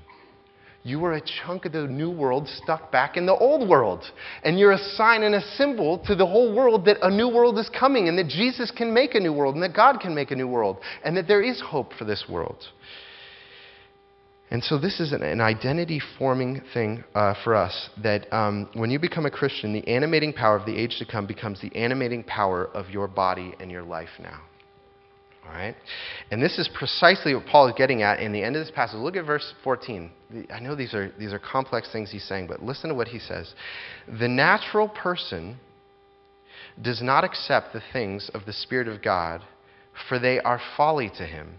You 0.83 1.03
are 1.05 1.13
a 1.13 1.21
chunk 1.21 1.65
of 1.65 1.73
the 1.73 1.87
new 1.87 2.09
world 2.09 2.47
stuck 2.47 2.91
back 2.91 3.17
in 3.17 3.25
the 3.25 3.35
old 3.35 3.67
world. 3.67 4.03
And 4.43 4.57
you're 4.57 4.71
a 4.71 4.77
sign 4.77 5.23
and 5.23 5.35
a 5.35 5.41
symbol 5.41 5.99
to 6.05 6.15
the 6.15 6.25
whole 6.25 6.55
world 6.55 6.85
that 6.85 6.97
a 7.01 7.09
new 7.09 7.27
world 7.27 7.59
is 7.59 7.69
coming 7.77 8.07
and 8.07 8.17
that 8.17 8.27
Jesus 8.27 8.71
can 8.71 8.93
make 8.93 9.13
a 9.13 9.19
new 9.19 9.33
world 9.33 9.55
and 9.55 9.63
that 9.63 9.75
God 9.75 9.99
can 9.99 10.15
make 10.15 10.31
a 10.31 10.35
new 10.35 10.47
world 10.47 10.77
and 11.03 11.17
that 11.17 11.27
there 11.27 11.41
is 11.41 11.61
hope 11.61 11.93
for 11.93 12.05
this 12.05 12.25
world. 12.29 12.63
And 14.51 14.63
so, 14.63 14.79
this 14.79 14.99
is 14.99 15.11
an, 15.11 15.21
an 15.21 15.41
identity 15.41 16.01
forming 16.17 16.61
thing 16.73 17.03
uh, 17.13 17.35
for 17.43 17.53
us 17.53 17.89
that 18.01 18.31
um, 18.33 18.67
when 18.73 18.89
you 18.89 18.97
become 18.97 19.27
a 19.27 19.31
Christian, 19.31 19.73
the 19.73 19.87
animating 19.87 20.33
power 20.33 20.55
of 20.55 20.65
the 20.65 20.75
age 20.75 20.97
to 20.97 21.05
come 21.05 21.27
becomes 21.27 21.61
the 21.61 21.75
animating 21.75 22.23
power 22.23 22.65
of 22.65 22.89
your 22.89 23.07
body 23.07 23.53
and 23.59 23.69
your 23.69 23.83
life 23.83 24.09
now. 24.19 24.41
All 25.45 25.51
right? 25.51 25.75
And 26.31 26.41
this 26.41 26.59
is 26.59 26.69
precisely 26.73 27.33
what 27.33 27.45
Paul 27.45 27.67
is 27.67 27.73
getting 27.77 28.03
at 28.03 28.19
in 28.19 28.31
the 28.31 28.43
end 28.43 28.55
of 28.55 28.65
this 28.65 28.73
passage. 28.73 28.97
Look 28.97 29.15
at 29.15 29.25
verse 29.25 29.53
14. 29.63 30.11
I 30.53 30.59
know 30.59 30.75
these 30.75 30.93
are, 30.93 31.11
these 31.17 31.33
are 31.33 31.39
complex 31.39 31.91
things 31.91 32.11
he's 32.11 32.27
saying, 32.27 32.47
but 32.47 32.61
listen 32.61 32.89
to 32.89 32.95
what 32.95 33.07
he 33.07 33.19
says. 33.19 33.53
The 34.19 34.27
natural 34.27 34.89
person 34.89 35.57
does 36.81 37.01
not 37.01 37.23
accept 37.23 37.73
the 37.73 37.81
things 37.93 38.29
of 38.33 38.45
the 38.45 38.53
Spirit 38.53 38.87
of 38.87 39.01
God, 39.01 39.41
for 40.07 40.19
they 40.19 40.39
are 40.39 40.61
folly 40.77 41.09
to 41.17 41.25
him. 41.25 41.55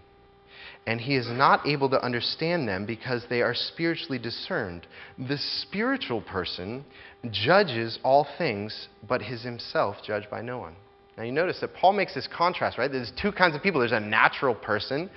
And 0.87 0.99
he 0.99 1.15
is 1.15 1.27
not 1.29 1.67
able 1.67 1.89
to 1.91 2.03
understand 2.03 2.67
them 2.67 2.87
because 2.87 3.23
they 3.29 3.41
are 3.41 3.53
spiritually 3.53 4.17
discerned. 4.17 4.87
The 5.17 5.37
spiritual 5.37 6.21
person 6.21 6.85
judges 7.29 7.99
all 8.03 8.27
things, 8.37 8.87
but 9.07 9.21
is 9.21 9.43
himself 9.43 9.97
judged 10.03 10.29
by 10.31 10.41
no 10.41 10.57
one. 10.57 10.75
Now 11.17 11.23
you 11.23 11.31
notice 11.31 11.59
that 11.61 11.73
Paul 11.73 11.93
makes 11.93 12.13
this 12.13 12.27
contrast, 12.35 12.77
right? 12.77 12.91
There's 12.91 13.11
two 13.21 13.31
kinds 13.31 13.55
of 13.55 13.61
people 13.61 13.79
there's 13.79 13.91
a 13.91 13.99
natural 13.99 14.55
person, 14.55 15.09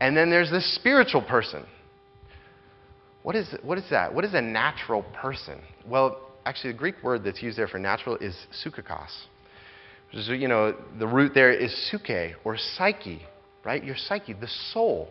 and 0.00 0.16
then 0.16 0.30
there's 0.30 0.50
this 0.50 0.74
spiritual 0.74 1.22
person. 1.22 1.64
What 3.22 3.36
is, 3.36 3.54
what 3.62 3.76
is 3.76 3.84
that? 3.90 4.14
What 4.14 4.24
is 4.24 4.34
a 4.34 4.40
natural 4.40 5.02
person? 5.14 5.60
Well, 5.86 6.20
actually, 6.44 6.72
the 6.72 6.78
Greek 6.78 6.94
word 7.02 7.24
that's 7.24 7.42
used 7.42 7.58
there 7.58 7.66
for 7.66 7.78
natural 7.78 8.16
is 8.16 8.36
psychikos. 8.64 9.10
Which 10.08 10.20
is, 10.20 10.28
you 10.28 10.48
know, 10.48 10.76
the 10.98 11.06
root 11.06 11.32
there 11.34 11.52
is 11.52 11.90
suke 11.90 12.36
or 12.44 12.56
psyche, 12.56 13.22
right? 13.64 13.82
Your 13.82 13.96
psyche, 13.96 14.32
the 14.32 14.48
soul. 14.72 15.08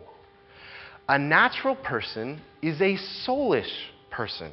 A 1.08 1.18
natural 1.18 1.76
person 1.76 2.40
is 2.62 2.80
a 2.80 2.96
soulish 3.26 3.70
person 4.10 4.50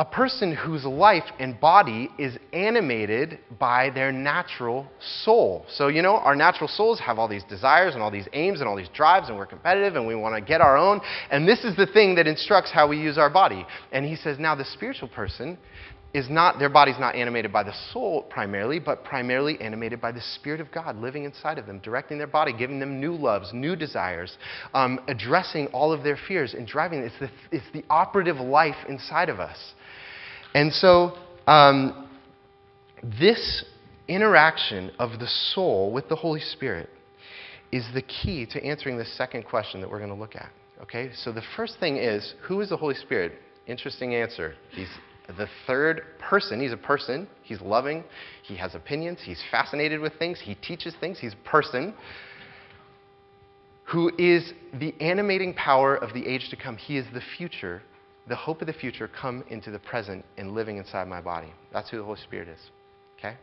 a 0.00 0.04
person 0.04 0.56
whose 0.56 0.86
life 0.86 1.24
and 1.38 1.60
body 1.60 2.08
is 2.18 2.38
animated 2.54 3.38
by 3.58 3.90
their 3.90 4.10
natural 4.10 4.86
soul. 5.24 5.66
So, 5.68 5.88
you 5.88 6.00
know, 6.00 6.16
our 6.16 6.34
natural 6.34 6.68
souls 6.68 6.98
have 7.00 7.18
all 7.18 7.28
these 7.28 7.44
desires 7.44 7.92
and 7.92 8.02
all 8.02 8.10
these 8.10 8.26
aims 8.32 8.60
and 8.60 8.68
all 8.68 8.76
these 8.76 8.88
drives, 8.94 9.28
and 9.28 9.36
we're 9.36 9.44
competitive 9.44 9.96
and 9.96 10.06
we 10.06 10.14
want 10.14 10.34
to 10.34 10.40
get 10.40 10.62
our 10.62 10.78
own. 10.78 11.02
And 11.30 11.46
this 11.46 11.64
is 11.64 11.76
the 11.76 11.86
thing 11.86 12.14
that 12.14 12.26
instructs 12.26 12.72
how 12.72 12.88
we 12.88 12.96
use 12.96 13.18
our 13.18 13.28
body. 13.28 13.66
And 13.92 14.06
he 14.06 14.16
says, 14.16 14.38
now 14.38 14.54
the 14.54 14.64
spiritual 14.64 15.08
person 15.08 15.58
is 16.14 16.30
not, 16.30 16.58
their 16.58 16.70
body's 16.70 16.98
not 16.98 17.14
animated 17.14 17.52
by 17.52 17.62
the 17.62 17.74
soul 17.92 18.22
primarily, 18.22 18.78
but 18.78 19.04
primarily 19.04 19.60
animated 19.60 20.00
by 20.00 20.12
the 20.12 20.20
Spirit 20.20 20.62
of 20.62 20.72
God 20.72 20.96
living 20.96 21.24
inside 21.24 21.58
of 21.58 21.66
them, 21.66 21.78
directing 21.78 22.16
their 22.16 22.26
body, 22.26 22.54
giving 22.54 22.80
them 22.80 23.00
new 23.00 23.14
loves, 23.14 23.52
new 23.52 23.76
desires, 23.76 24.38
um, 24.72 24.98
addressing 25.08 25.66
all 25.68 25.92
of 25.92 26.02
their 26.02 26.18
fears, 26.26 26.54
and 26.54 26.66
driving. 26.66 27.00
It's 27.00 27.18
the, 27.20 27.30
it's 27.52 27.66
the 27.74 27.84
operative 27.90 28.38
life 28.38 28.76
inside 28.88 29.28
of 29.28 29.38
us. 29.38 29.58
And 30.54 30.72
so, 30.72 31.16
um, 31.46 32.08
this 33.20 33.64
interaction 34.08 34.90
of 34.98 35.20
the 35.20 35.26
soul 35.26 35.92
with 35.92 36.08
the 36.08 36.16
Holy 36.16 36.40
Spirit 36.40 36.90
is 37.70 37.86
the 37.94 38.02
key 38.02 38.46
to 38.46 38.64
answering 38.64 38.98
the 38.98 39.04
second 39.04 39.44
question 39.44 39.80
that 39.80 39.88
we're 39.88 39.98
going 39.98 40.10
to 40.10 40.16
look 40.16 40.34
at. 40.34 40.50
Okay? 40.82 41.10
So, 41.14 41.32
the 41.32 41.42
first 41.56 41.78
thing 41.78 41.96
is 41.96 42.34
who 42.42 42.60
is 42.60 42.70
the 42.70 42.76
Holy 42.76 42.96
Spirit? 42.96 43.34
Interesting 43.66 44.14
answer. 44.14 44.54
He's 44.72 44.88
the 45.36 45.46
third 45.66 46.02
person. 46.18 46.60
He's 46.60 46.72
a 46.72 46.76
person. 46.76 47.28
He's 47.42 47.60
loving. 47.60 48.02
He 48.42 48.56
has 48.56 48.74
opinions. 48.74 49.20
He's 49.22 49.42
fascinated 49.50 50.00
with 50.00 50.14
things. 50.18 50.40
He 50.42 50.56
teaches 50.56 50.94
things. 50.98 51.18
He's 51.20 51.34
a 51.34 51.48
person 51.48 51.94
who 53.84 54.10
is 54.18 54.52
the 54.74 54.94
animating 55.00 55.54
power 55.54 55.96
of 55.96 56.12
the 56.14 56.26
age 56.26 56.48
to 56.50 56.56
come. 56.56 56.76
He 56.76 56.96
is 56.96 57.06
the 57.12 57.22
future 57.36 57.82
the 58.28 58.36
hope 58.36 58.60
of 58.60 58.66
the 58.66 58.72
future 58.72 59.08
come 59.08 59.44
into 59.48 59.70
the 59.70 59.78
present 59.78 60.24
and 60.36 60.54
living 60.54 60.76
inside 60.76 61.08
my 61.08 61.20
body. 61.20 61.52
That's 61.72 61.90
who 61.90 61.98
the 61.98 62.04
Holy 62.04 62.20
Spirit 62.20 62.48
is. 62.48 62.60
Okay? 63.18 63.36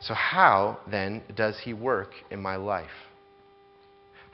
So, 0.00 0.14
how 0.14 0.78
then 0.90 1.22
does 1.34 1.58
He 1.64 1.72
work 1.72 2.10
in 2.30 2.40
my 2.40 2.56
life? 2.56 2.90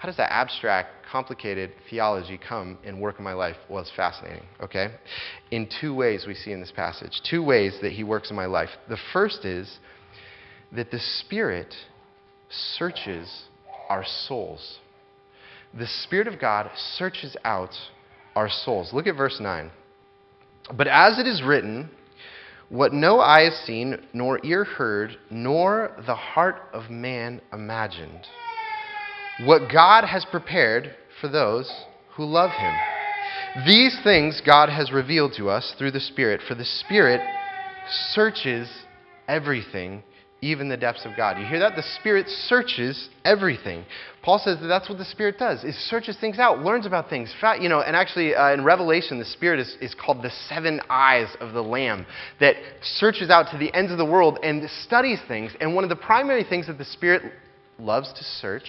How 0.03 0.09
does 0.09 0.17
that 0.17 0.33
abstract, 0.33 1.07
complicated 1.11 1.71
theology 1.89 2.37
come 2.37 2.77
and 2.85 3.01
work 3.01 3.19
in 3.19 3.25
my 3.25 3.35
life? 3.35 3.55
Well, 3.69 3.83
it's 3.83 3.93
fascinating, 3.95 4.43
okay? 4.61 4.89
In 5.53 5.69
two 5.81 5.95
ways 5.95 6.25
we 6.27 6.35
see 6.35 6.51
in 6.51 6.59
this 6.59 6.73
passage. 6.75 7.21
Two 7.31 7.45
ways 7.45 7.79
that 7.83 7.93
He 7.93 8.03
works 8.03 8.29
in 8.29 8.35
my 8.35 8.47
life. 8.47 8.71
The 8.89 8.99
first 9.13 9.45
is 9.45 9.79
that 10.73 10.91
the 10.91 10.99
Spirit 10.99 11.73
searches 12.51 13.45
our 13.89 14.05
souls. 14.05 14.79
The 15.73 15.87
Spirit 15.87 16.27
of 16.27 16.41
God 16.41 16.69
searches 16.77 17.37
out 17.45 17.71
our 18.35 18.49
souls. 18.49 18.93
Look 18.93 19.07
at 19.07 19.17
verse 19.17 19.39
9. 19.41 19.71
But 20.77 20.87
as 20.87 21.19
it 21.19 21.27
is 21.27 21.43
written, 21.43 21.91
what 22.69 22.93
no 22.93 23.21
eye 23.21 23.45
has 23.45 23.55
seen, 23.67 23.99
nor 24.15 24.41
ear 24.45 24.65
heard, 24.65 25.17
nor 25.31 25.93
the 26.07 26.15
heart 26.15 26.57
of 26.73 26.91
man 26.91 27.41
imagined. 27.53 28.27
What 29.45 29.71
God 29.71 30.05
has 30.05 30.25
prepared 30.31 30.95
for 31.21 31.29
those 31.29 31.71
who 32.15 32.25
love 32.25 32.51
him. 32.51 32.75
These 33.67 33.99
things 34.03 34.41
God 34.45 34.71
has 34.71 34.91
revealed 34.91 35.35
to 35.37 35.51
us 35.51 35.75
through 35.79 35.91
the 35.91 36.01
Spirit, 36.01 36.41
for 36.49 36.55
the 36.55 36.65
Spirit 36.65 37.21
searches 38.13 38.69
everything, 39.29 40.03
even 40.43 40.69
the 40.69 40.77
depths 40.77 41.07
of 41.07 41.17
God. 41.17 41.39
You 41.39 41.47
hear 41.47 41.61
that? 41.61 41.77
The 41.77 41.85
Spirit 42.01 42.29
searches 42.29 43.09
everything. 43.25 43.85
Paul 44.23 44.41
says 44.41 44.59
that 44.61 44.67
that's 44.67 44.89
what 44.89 44.99
the 44.99 45.05
Spirit 45.05 45.39
does, 45.39 45.63
is 45.63 45.77
searches 45.89 46.17
things 46.21 46.41
out, 46.41 46.59
learns 46.59 46.85
about 46.85 47.09
things. 47.09 47.33
You 47.61 47.69
know, 47.69 47.81
and 47.81 47.95
actually 47.95 48.35
uh, 48.35 48.53
in 48.53 48.65
Revelation, 48.65 49.21
the 49.21 49.25
Spirit 49.25 49.61
is, 49.61 49.77
is 49.81 49.95
called 49.95 50.21
the 50.23 50.33
seven 50.49 50.81
eyes 50.91 51.29
of 51.41 51.53
the 51.53 51.63
Lamb 51.63 52.07
that 52.41 52.57
searches 52.83 53.31
out 53.31 53.53
to 53.53 53.59
the 53.59 53.73
ends 53.73 53.93
of 53.93 53.99
the 53.99 54.05
world 54.05 54.39
and 54.43 54.69
studies 54.85 55.21
things. 55.29 55.53
And 55.61 55.77
one 55.77 55.85
of 55.85 55.91
the 55.91 55.97
primary 55.97 56.45
things 56.45 56.67
that 56.67 56.77
the 56.77 56.85
Spirit 56.85 57.33
loves 57.79 58.13
to 58.13 58.25
search 58.25 58.69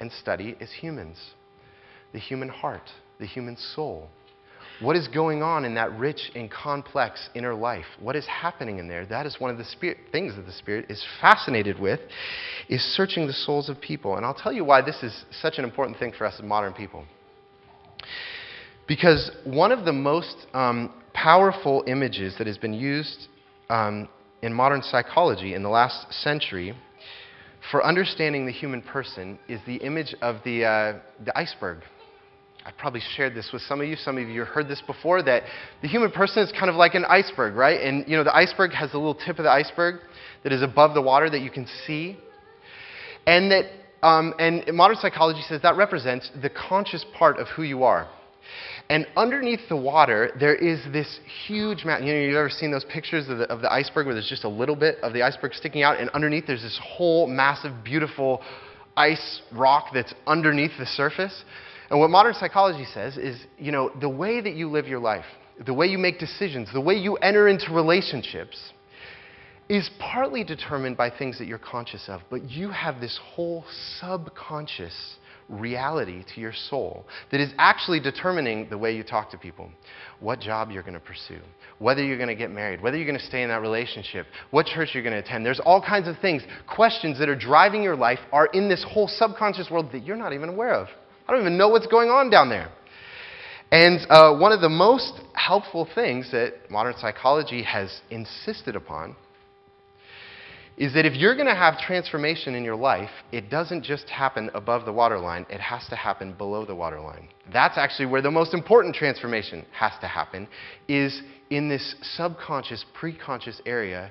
and 0.00 0.10
study 0.10 0.56
is 0.60 0.70
humans, 0.72 1.18
the 2.14 2.18
human 2.18 2.48
heart, 2.48 2.90
the 3.18 3.26
human 3.26 3.58
soul. 3.74 4.08
What 4.80 4.96
is 4.96 5.08
going 5.08 5.42
on 5.42 5.66
in 5.66 5.74
that 5.74 5.92
rich 5.98 6.30
and 6.34 6.50
complex 6.50 7.28
inner 7.34 7.54
life? 7.54 7.84
What 8.00 8.16
is 8.16 8.26
happening 8.26 8.78
in 8.78 8.88
there? 8.88 9.04
That 9.04 9.26
is 9.26 9.36
one 9.38 9.50
of 9.50 9.58
the 9.58 9.64
spirit, 9.64 9.98
things 10.10 10.36
that 10.36 10.46
the 10.46 10.52
Spirit 10.52 10.86
is 10.88 11.04
fascinated 11.20 11.78
with, 11.78 12.00
is 12.68 12.82
searching 12.96 13.26
the 13.26 13.32
souls 13.34 13.68
of 13.68 13.78
people. 13.78 14.16
And 14.16 14.24
I'll 14.24 14.34
tell 14.34 14.52
you 14.52 14.64
why 14.64 14.80
this 14.80 15.02
is 15.02 15.24
such 15.30 15.58
an 15.58 15.64
important 15.64 15.98
thing 15.98 16.12
for 16.16 16.24
us 16.24 16.34
as 16.38 16.44
modern 16.44 16.72
people. 16.72 17.04
Because 18.88 19.30
one 19.44 19.70
of 19.70 19.84
the 19.84 19.92
most 19.92 20.46
um, 20.54 20.94
powerful 21.12 21.84
images 21.86 22.34
that 22.38 22.46
has 22.46 22.56
been 22.56 22.74
used 22.74 23.28
um, 23.68 24.08
in 24.40 24.52
modern 24.54 24.80
psychology 24.82 25.54
in 25.54 25.62
the 25.62 25.68
last 25.68 26.10
century 26.10 26.74
for 27.70 27.84
understanding 27.84 28.46
the 28.46 28.52
human 28.52 28.80
person 28.80 29.38
is 29.46 29.60
the 29.66 29.76
image 29.76 30.14
of 30.22 30.36
the, 30.44 30.64
uh, 30.64 30.98
the 31.22 31.38
iceberg. 31.38 31.82
I 32.64 32.72
probably 32.72 33.00
shared 33.16 33.34
this 33.34 33.50
with 33.52 33.62
some 33.62 33.80
of 33.80 33.86
you. 33.86 33.96
Some 33.96 34.18
of 34.18 34.28
you 34.28 34.44
heard 34.44 34.68
this 34.68 34.82
before 34.86 35.22
that 35.22 35.44
the 35.80 35.88
human 35.88 36.10
person 36.10 36.42
is 36.42 36.52
kind 36.52 36.68
of 36.68 36.76
like 36.76 36.94
an 36.94 37.04
iceberg, 37.06 37.54
right? 37.54 37.80
And 37.80 38.06
you 38.06 38.16
know, 38.16 38.24
the 38.24 38.36
iceberg 38.36 38.72
has 38.72 38.92
the 38.92 38.98
little 38.98 39.14
tip 39.14 39.38
of 39.38 39.44
the 39.44 39.50
iceberg 39.50 40.00
that 40.42 40.52
is 40.52 40.62
above 40.62 40.94
the 40.94 41.02
water 41.02 41.30
that 41.30 41.40
you 41.40 41.50
can 41.50 41.66
see. 41.86 42.18
And 43.26 43.50
that 43.50 43.64
um, 44.02 44.34
and 44.38 44.64
modern 44.74 44.96
psychology 44.96 45.42
says 45.48 45.62
that 45.62 45.76
represents 45.76 46.30
the 46.40 46.50
conscious 46.50 47.04
part 47.16 47.38
of 47.38 47.48
who 47.48 47.62
you 47.62 47.84
are. 47.84 48.08
And 48.88 49.06
underneath 49.16 49.60
the 49.68 49.76
water, 49.76 50.32
there 50.40 50.54
is 50.54 50.80
this 50.92 51.20
huge 51.46 51.84
mountain. 51.84 52.08
You 52.08 52.14
know, 52.14 52.20
you've 52.20 52.36
ever 52.36 52.50
seen 52.50 52.72
those 52.72 52.84
pictures 52.84 53.28
of 53.28 53.38
the, 53.38 53.44
of 53.44 53.60
the 53.60 53.72
iceberg 53.72 54.06
where 54.06 54.14
there's 54.14 54.28
just 54.28 54.44
a 54.44 54.48
little 54.48 54.74
bit 54.74 54.96
of 55.02 55.12
the 55.12 55.22
iceberg 55.22 55.54
sticking 55.54 55.82
out, 55.82 56.00
and 56.00 56.10
underneath 56.10 56.46
there's 56.46 56.62
this 56.62 56.80
whole 56.82 57.26
massive, 57.26 57.84
beautiful 57.84 58.42
ice 58.96 59.42
rock 59.52 59.90
that's 59.94 60.12
underneath 60.26 60.72
the 60.78 60.86
surface? 60.86 61.44
And 61.90 61.98
what 61.98 62.10
modern 62.10 62.34
psychology 62.34 62.84
says 62.94 63.16
is, 63.16 63.44
you 63.58 63.72
know, 63.72 63.90
the 64.00 64.08
way 64.08 64.40
that 64.40 64.54
you 64.54 64.70
live 64.70 64.86
your 64.86 65.00
life, 65.00 65.24
the 65.66 65.74
way 65.74 65.86
you 65.86 65.98
make 65.98 66.18
decisions, 66.18 66.68
the 66.72 66.80
way 66.80 66.94
you 66.94 67.16
enter 67.16 67.48
into 67.48 67.72
relationships 67.72 68.72
is 69.68 69.90
partly 69.98 70.42
determined 70.42 70.96
by 70.96 71.10
things 71.10 71.38
that 71.38 71.46
you're 71.46 71.58
conscious 71.58 72.08
of, 72.08 72.20
but 72.30 72.48
you 72.48 72.70
have 72.70 73.00
this 73.00 73.18
whole 73.34 73.64
subconscious 74.00 75.16
reality 75.48 76.24
to 76.34 76.40
your 76.40 76.52
soul 76.52 77.04
that 77.30 77.40
is 77.40 77.52
actually 77.58 77.98
determining 78.00 78.68
the 78.70 78.78
way 78.78 78.94
you 78.94 79.02
talk 79.02 79.30
to 79.30 79.38
people, 79.38 79.68
what 80.20 80.40
job 80.40 80.70
you're 80.70 80.82
going 80.82 80.94
to 80.94 81.00
pursue, 81.00 81.40
whether 81.78 82.04
you're 82.04 82.16
going 82.16 82.28
to 82.28 82.34
get 82.36 82.50
married, 82.50 82.80
whether 82.80 82.96
you're 82.96 83.06
going 83.06 83.18
to 83.18 83.26
stay 83.26 83.42
in 83.42 83.48
that 83.48 83.60
relationship, 83.60 84.26
what 84.50 84.66
church 84.66 84.90
you're 84.92 85.02
going 85.02 85.14
to 85.14 85.20
attend. 85.20 85.44
There's 85.44 85.60
all 85.60 85.82
kinds 85.82 86.06
of 86.08 86.18
things, 86.20 86.42
questions 86.72 87.18
that 87.18 87.28
are 87.28 87.36
driving 87.38 87.82
your 87.82 87.96
life 87.96 88.20
are 88.32 88.46
in 88.46 88.68
this 88.68 88.84
whole 88.88 89.08
subconscious 89.08 89.70
world 89.70 89.90
that 89.92 90.04
you're 90.04 90.16
not 90.16 90.32
even 90.32 90.48
aware 90.48 90.74
of. 90.74 90.88
I 91.30 91.34
don't 91.34 91.42
even 91.42 91.56
know 91.56 91.68
what's 91.68 91.86
going 91.86 92.08
on 92.08 92.28
down 92.28 92.48
there. 92.48 92.72
And 93.70 94.00
uh, 94.10 94.36
one 94.36 94.50
of 94.50 94.60
the 94.60 94.68
most 94.68 95.12
helpful 95.32 95.88
things 95.94 96.32
that 96.32 96.54
modern 96.68 96.94
psychology 96.98 97.62
has 97.62 98.00
insisted 98.10 98.74
upon 98.74 99.14
is 100.76 100.92
that 100.94 101.06
if 101.06 101.14
you're 101.14 101.36
going 101.36 101.46
to 101.46 101.54
have 101.54 101.78
transformation 101.78 102.56
in 102.56 102.64
your 102.64 102.74
life, 102.74 103.10
it 103.30 103.48
doesn't 103.48 103.84
just 103.84 104.08
happen 104.08 104.50
above 104.54 104.84
the 104.86 104.92
waterline, 104.92 105.46
it 105.48 105.60
has 105.60 105.86
to 105.90 105.94
happen 105.94 106.32
below 106.32 106.66
the 106.66 106.74
waterline. 106.74 107.28
That's 107.52 107.78
actually 107.78 108.06
where 108.06 108.22
the 108.22 108.30
most 108.32 108.52
important 108.52 108.96
transformation 108.96 109.64
has 109.70 109.92
to 110.00 110.08
happen, 110.08 110.48
is 110.88 111.22
in 111.48 111.68
this 111.68 111.94
subconscious, 112.16 112.84
preconscious 113.00 113.60
area 113.66 114.10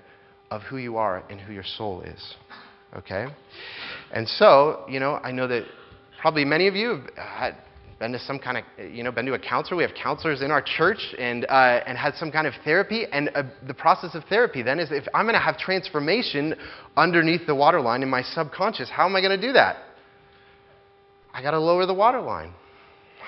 of 0.52 0.62
who 0.62 0.78
you 0.78 0.96
are 0.96 1.26
and 1.30 1.42
who 1.42 1.52
your 1.52 1.66
soul 1.66 2.00
is. 2.00 2.36
Okay? 2.96 3.28
And 4.14 4.26
so, 4.26 4.86
you 4.88 5.02
know, 5.02 5.16
I 5.16 5.34
know 5.34 5.50
that 5.50 5.66
Probably 6.22 6.44
many 6.44 6.68
of 6.68 6.76
you 6.76 7.04
have 7.16 7.54
had, 7.54 7.56
been 8.00 8.12
to 8.14 8.20
some 8.20 8.40
kind 8.40 8.58
of, 8.58 8.64
you 8.92 9.04
know, 9.04 9.12
been 9.12 9.26
to 9.26 9.34
a 9.34 9.40
counselor. 9.40 9.78
We 9.78 9.84
have 9.84 9.94
counselors 9.94 10.42
in 10.42 10.52
our 10.52 10.62
church 10.62 11.14
and, 11.18 11.46
uh, 11.46 11.82
and 11.86 11.98
had 11.98 12.16
some 12.16 12.32
kind 12.32 12.48
of 12.48 12.54
therapy. 12.64 13.06
And 13.12 13.30
uh, 13.36 13.44
the 13.68 13.74
process 13.74 14.16
of 14.16 14.24
therapy 14.26 14.62
then 14.62 14.80
is 14.80 14.90
if 14.92 15.06
I'm 15.14 15.26
going 15.26 15.34
to 15.34 15.40
have 15.40 15.58
transformation 15.58 16.56
underneath 16.96 17.46
the 17.46 17.56
waterline 17.56 18.04
in 18.04 18.10
my 18.10 18.22
subconscious, 18.22 18.90
how 18.90 19.06
am 19.06 19.16
I 19.16 19.22
going 19.22 19.40
to 19.40 19.48
do 19.48 19.54
that? 19.54 19.78
I 21.34 21.42
got 21.42 21.52
to 21.52 21.60
lower 21.60 21.86
the 21.86 21.94
waterline. 21.94 22.54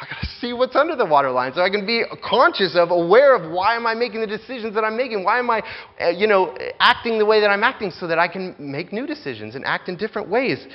I 0.01 0.05
got 0.05 0.21
to 0.21 0.27
see 0.39 0.53
what's 0.53 0.75
under 0.75 0.95
the 0.95 1.05
waterline 1.05 1.53
so 1.53 1.61
I 1.61 1.69
can 1.69 1.85
be 1.85 2.03
conscious 2.23 2.75
of, 2.75 2.91
aware 2.91 3.35
of 3.35 3.51
why 3.51 3.75
am 3.75 3.85
I 3.85 3.93
making 3.93 4.21
the 4.21 4.27
decisions 4.27 4.73
that 4.75 4.83
I'm 4.83 4.97
making? 4.97 5.23
Why 5.23 5.39
am 5.39 5.49
I, 5.49 5.61
uh, 5.99 6.09
you 6.09 6.27
know, 6.27 6.57
acting 6.79 7.19
the 7.19 7.25
way 7.25 7.41
that 7.41 7.49
I'm 7.49 7.63
acting 7.63 7.91
so 7.91 8.07
that 8.07 8.19
I 8.19 8.27
can 8.27 8.55
make 8.57 8.91
new 8.91 9.05
decisions 9.05 9.55
and 9.55 9.65
act 9.65 9.89
in 9.89 9.97
different 9.97 10.29
ways? 10.29 10.65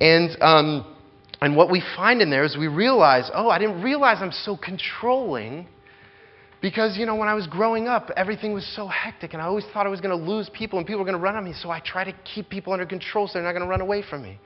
And, 0.00 0.36
um, 0.40 0.96
and 1.42 1.56
what 1.56 1.72
we 1.72 1.82
find 1.96 2.22
in 2.22 2.30
there 2.30 2.44
is 2.44 2.56
we 2.56 2.68
realize, 2.68 3.28
oh, 3.34 3.48
I 3.48 3.58
didn't 3.58 3.82
realize 3.82 4.18
I'm 4.20 4.30
so 4.30 4.56
controlling 4.56 5.66
because, 6.60 6.96
you 6.96 7.04
know, 7.04 7.16
when 7.16 7.26
I 7.26 7.34
was 7.34 7.48
growing 7.48 7.88
up, 7.88 8.12
everything 8.16 8.52
was 8.52 8.64
so 8.76 8.86
hectic 8.86 9.32
and 9.32 9.42
I 9.42 9.46
always 9.46 9.64
thought 9.72 9.84
I 9.84 9.88
was 9.88 10.00
going 10.00 10.16
to 10.16 10.24
lose 10.24 10.48
people 10.50 10.78
and 10.78 10.86
people 10.86 11.00
were 11.00 11.04
going 11.04 11.18
to 11.18 11.22
run 11.22 11.34
on 11.34 11.44
me. 11.44 11.52
So 11.52 11.68
I 11.68 11.80
try 11.80 12.04
to 12.04 12.12
keep 12.22 12.48
people 12.48 12.72
under 12.72 12.86
control 12.86 13.26
so 13.26 13.34
they're 13.34 13.42
not 13.42 13.54
going 13.54 13.64
to 13.64 13.68
run 13.68 13.80
away 13.80 14.04
from 14.08 14.22
me. 14.22 14.38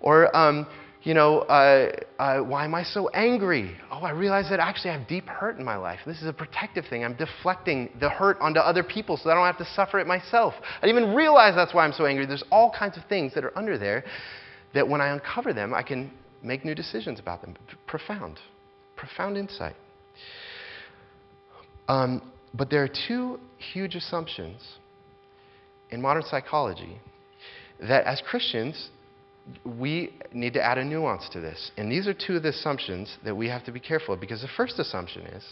Or, 0.00 0.34
um, 0.34 0.66
you 1.02 1.12
know, 1.12 1.40
uh, 1.40 1.92
uh, 2.18 2.38
why 2.38 2.64
am 2.64 2.74
I 2.74 2.84
so 2.84 3.08
angry? 3.10 3.76
Oh, 3.90 3.98
I 3.98 4.12
realize 4.12 4.48
that 4.48 4.60
actually 4.60 4.92
I 4.92 4.98
have 4.98 5.08
deep 5.08 5.26
hurt 5.26 5.58
in 5.58 5.64
my 5.64 5.76
life. 5.76 6.00
This 6.06 6.22
is 6.22 6.26
a 6.26 6.32
protective 6.32 6.86
thing. 6.88 7.04
I'm 7.04 7.16
deflecting 7.16 7.90
the 8.00 8.08
hurt 8.08 8.38
onto 8.40 8.60
other 8.60 8.82
people 8.82 9.18
so 9.18 9.28
I 9.28 9.34
don't 9.34 9.44
have 9.44 9.58
to 9.58 9.74
suffer 9.74 9.98
it 9.98 10.06
myself. 10.06 10.54
I 10.80 10.86
didn't 10.86 11.02
even 11.02 11.14
realize 11.14 11.54
that's 11.54 11.74
why 11.74 11.84
I'm 11.84 11.92
so 11.92 12.06
angry. 12.06 12.24
There's 12.24 12.44
all 12.50 12.72
kinds 12.76 12.96
of 12.96 13.04
things 13.10 13.34
that 13.34 13.44
are 13.44 13.56
under 13.58 13.76
there 13.76 14.04
that 14.74 14.88
when 14.88 15.00
I 15.00 15.08
uncover 15.08 15.52
them, 15.52 15.74
I 15.74 15.82
can 15.82 16.10
make 16.42 16.64
new 16.64 16.74
decisions 16.74 17.18
about 17.18 17.40
them. 17.40 17.56
Profound, 17.86 18.38
profound 18.96 19.36
insight. 19.36 19.76
Um, 21.88 22.22
but 22.54 22.70
there 22.70 22.82
are 22.82 22.90
two 23.08 23.40
huge 23.72 23.94
assumptions 23.94 24.60
in 25.90 26.02
modern 26.02 26.22
psychology 26.22 27.00
that 27.80 28.04
as 28.04 28.22
Christians, 28.28 28.90
we 29.64 30.12
need 30.32 30.52
to 30.54 30.62
add 30.62 30.78
a 30.78 30.84
nuance 30.84 31.28
to 31.30 31.40
this. 31.40 31.70
And 31.76 31.90
these 31.90 32.06
are 32.06 32.14
two 32.14 32.36
of 32.36 32.42
the 32.42 32.50
assumptions 32.50 33.16
that 33.24 33.34
we 33.34 33.48
have 33.48 33.64
to 33.64 33.72
be 33.72 33.80
careful 33.80 34.14
of 34.14 34.20
because 34.20 34.42
the 34.42 34.48
first 34.56 34.78
assumption 34.78 35.22
is 35.26 35.44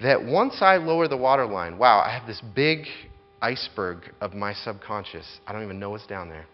that 0.00 0.24
once 0.24 0.56
I 0.60 0.76
lower 0.76 1.08
the 1.08 1.16
water 1.16 1.46
line, 1.46 1.76
wow, 1.76 2.00
I 2.00 2.16
have 2.16 2.26
this 2.26 2.40
big 2.54 2.86
iceberg 3.42 3.98
of 4.20 4.32
my 4.32 4.54
subconscious. 4.54 5.26
I 5.46 5.52
don't 5.52 5.62
even 5.62 5.78
know 5.78 5.90
what's 5.90 6.06
down 6.06 6.28
there. 6.28 6.46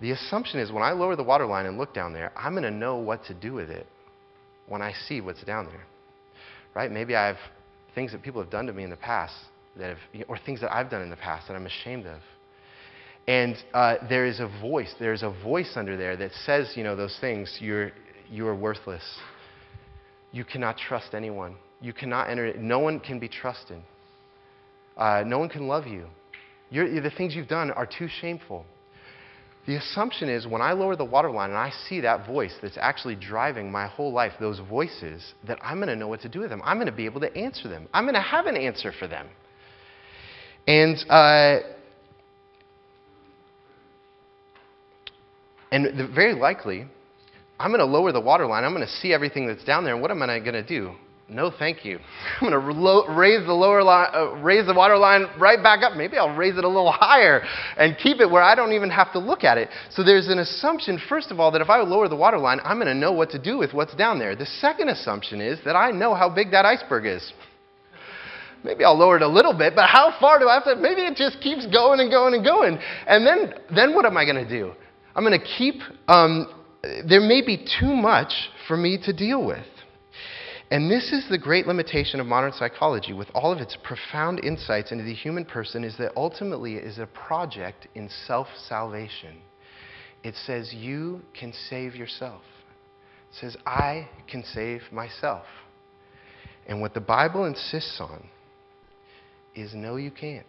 The 0.00 0.10
assumption 0.10 0.60
is 0.60 0.72
when 0.72 0.82
I 0.82 0.92
lower 0.92 1.16
the 1.16 1.22
water 1.22 1.46
line 1.46 1.66
and 1.66 1.78
look 1.78 1.94
down 1.94 2.12
there, 2.12 2.32
I'm 2.36 2.52
going 2.52 2.64
to 2.64 2.70
know 2.70 2.96
what 2.96 3.24
to 3.26 3.34
do 3.34 3.52
with 3.52 3.70
it 3.70 3.86
when 4.66 4.82
I 4.82 4.92
see 5.06 5.20
what's 5.20 5.42
down 5.44 5.66
there. 5.66 5.84
Right? 6.74 6.90
Maybe 6.90 7.14
I 7.14 7.26
have 7.26 7.36
things 7.94 8.12
that 8.12 8.22
people 8.22 8.42
have 8.42 8.50
done 8.50 8.66
to 8.66 8.72
me 8.72 8.82
in 8.82 8.90
the 8.90 8.96
past 8.96 9.34
that 9.76 9.96
have, 9.96 10.24
or 10.28 10.38
things 10.38 10.60
that 10.60 10.74
I've 10.74 10.90
done 10.90 11.02
in 11.02 11.10
the 11.10 11.16
past 11.16 11.48
that 11.48 11.54
I'm 11.54 11.66
ashamed 11.66 12.06
of. 12.06 12.20
And 13.26 13.56
uh, 13.72 13.96
there 14.08 14.26
is 14.26 14.40
a 14.40 14.48
voice, 14.60 14.94
there's 14.98 15.22
a 15.22 15.30
voice 15.30 15.72
under 15.76 15.96
there 15.96 16.16
that 16.16 16.32
says, 16.44 16.72
you 16.74 16.84
know, 16.84 16.94
those 16.94 17.16
things, 17.20 17.56
you're, 17.60 17.92
you 18.30 18.46
are 18.46 18.54
worthless. 18.54 19.02
You 20.32 20.44
cannot 20.44 20.76
trust 20.76 21.14
anyone. 21.14 21.56
You 21.80 21.92
cannot 21.92 22.28
enter, 22.28 22.54
no 22.58 22.80
one 22.80 23.00
can 23.00 23.18
be 23.18 23.28
trusted. 23.28 23.80
Uh, 24.96 25.22
no 25.26 25.38
one 25.38 25.48
can 25.48 25.68
love 25.68 25.86
you. 25.86 26.06
You're, 26.70 27.00
the 27.00 27.10
things 27.10 27.34
you've 27.34 27.48
done 27.48 27.70
are 27.70 27.86
too 27.86 28.08
shameful. 28.20 28.66
The 29.66 29.76
assumption 29.76 30.28
is 30.28 30.46
when 30.46 30.60
I 30.60 30.72
lower 30.72 30.94
the 30.94 31.06
water 31.06 31.30
line 31.30 31.50
and 31.50 31.58
I 31.58 31.70
see 31.88 32.00
that 32.00 32.26
voice 32.26 32.52
that's 32.60 32.76
actually 32.78 33.14
driving 33.14 33.72
my 33.72 33.86
whole 33.86 34.12
life, 34.12 34.32
those 34.38 34.58
voices, 34.58 35.34
that 35.46 35.58
I'm 35.62 35.78
going 35.78 35.88
to 35.88 35.96
know 35.96 36.08
what 36.08 36.20
to 36.20 36.28
do 36.28 36.40
with 36.40 36.50
them. 36.50 36.60
I'm 36.64 36.76
going 36.76 36.86
to 36.86 36.92
be 36.92 37.06
able 37.06 37.22
to 37.22 37.34
answer 37.34 37.68
them. 37.68 37.88
I'm 37.94 38.04
going 38.04 38.14
to 38.14 38.20
have 38.20 38.44
an 38.44 38.56
answer 38.56 38.92
for 38.92 39.08
them. 39.08 39.26
And, 40.66 40.96
uh, 41.08 41.60
and 45.72 45.98
the, 45.98 46.08
very 46.14 46.34
likely, 46.34 46.86
I'm 47.58 47.70
going 47.70 47.80
to 47.80 47.86
lower 47.86 48.12
the 48.12 48.20
water 48.20 48.46
line. 48.46 48.64
I'm 48.64 48.74
going 48.74 48.86
to 48.86 48.92
see 48.92 49.14
everything 49.14 49.46
that's 49.46 49.64
down 49.64 49.84
there. 49.84 49.94
And 49.94 50.02
what 50.02 50.10
am 50.10 50.22
I 50.22 50.40
going 50.40 50.52
to 50.52 50.62
do? 50.62 50.94
No, 51.28 51.50
thank 51.58 51.84
you. 51.84 51.98
I'm 52.40 52.50
going 52.50 52.52
to 52.52 52.72
lo- 52.72 53.06
raise 53.06 53.46
the 53.46 53.52
lower 53.52 53.82
line, 53.82 54.08
uh, 54.12 54.34
raise 54.36 54.66
the 54.66 54.74
water 54.74 54.98
line 54.98 55.26
right 55.38 55.62
back 55.62 55.82
up. 55.82 55.96
Maybe 55.96 56.18
I'll 56.18 56.36
raise 56.36 56.58
it 56.58 56.64
a 56.64 56.68
little 56.68 56.92
higher 56.94 57.42
and 57.76 57.96
keep 57.96 58.20
it 58.20 58.30
where 58.30 58.42
I 58.42 58.54
don't 58.54 58.72
even 58.72 58.90
have 58.90 59.12
to 59.12 59.18
look 59.18 59.42
at 59.42 59.56
it. 59.56 59.68
So 59.90 60.04
there's 60.04 60.28
an 60.28 60.38
assumption, 60.38 61.00
first 61.08 61.30
of 61.30 61.40
all, 61.40 61.50
that 61.52 61.60
if 61.60 61.70
I 61.70 61.80
lower 61.80 62.08
the 62.08 62.16
water 62.16 62.38
line, 62.38 62.60
I'm 62.62 62.76
going 62.76 62.88
to 62.88 62.94
know 62.94 63.12
what 63.12 63.30
to 63.30 63.38
do 63.38 63.56
with 63.56 63.72
what's 63.72 63.94
down 63.94 64.18
there. 64.18 64.36
The 64.36 64.46
second 64.46 64.90
assumption 64.90 65.40
is 65.40 65.58
that 65.64 65.76
I 65.76 65.90
know 65.90 66.14
how 66.14 66.28
big 66.28 66.50
that 66.50 66.66
iceberg 66.66 67.06
is. 67.06 67.32
Maybe 68.62 68.82
I'll 68.82 68.96
lower 68.96 69.16
it 69.16 69.22
a 69.22 69.28
little 69.28 69.52
bit, 69.52 69.74
but 69.74 69.88
how 69.88 70.14
far 70.18 70.38
do 70.38 70.48
I 70.48 70.54
have 70.54 70.64
to? 70.64 70.76
Maybe 70.76 71.02
it 71.02 71.16
just 71.16 71.38
keeps 71.40 71.66
going 71.66 72.00
and 72.00 72.10
going 72.10 72.32
and 72.32 72.42
going. 72.42 72.78
And 73.06 73.26
then, 73.26 73.54
then 73.74 73.94
what 73.94 74.06
am 74.06 74.16
I 74.16 74.24
going 74.24 74.42
to 74.42 74.48
do? 74.48 74.72
I'm 75.14 75.22
going 75.22 75.38
to 75.38 75.46
keep, 75.46 75.76
um, 76.08 76.48
there 77.06 77.20
may 77.20 77.42
be 77.44 77.66
too 77.78 77.94
much 77.94 78.32
for 78.66 78.76
me 78.76 78.98
to 79.04 79.12
deal 79.12 79.44
with. 79.44 79.66
And 80.74 80.90
this 80.90 81.12
is 81.12 81.24
the 81.30 81.38
great 81.38 81.68
limitation 81.68 82.18
of 82.18 82.26
modern 82.26 82.50
psychology, 82.50 83.12
with 83.12 83.28
all 83.32 83.52
of 83.52 83.60
its 83.60 83.76
profound 83.84 84.44
insights 84.44 84.90
into 84.90 85.04
the 85.04 85.14
human 85.14 85.44
person, 85.44 85.84
is 85.84 85.96
that 85.98 86.10
ultimately 86.16 86.74
it 86.74 86.82
is 86.82 86.98
a 86.98 87.06
project 87.06 87.86
in 87.94 88.10
self 88.26 88.48
salvation. 88.66 89.36
It 90.24 90.34
says, 90.34 90.74
You 90.74 91.20
can 91.38 91.52
save 91.70 91.94
yourself. 91.94 92.42
It 93.30 93.36
says, 93.40 93.56
I 93.64 94.08
can 94.26 94.42
save 94.42 94.80
myself. 94.90 95.44
And 96.66 96.80
what 96.80 96.92
the 96.92 97.00
Bible 97.00 97.44
insists 97.44 98.00
on 98.00 98.26
is 99.54 99.74
no, 99.74 99.94
you 99.94 100.10
can't. 100.10 100.44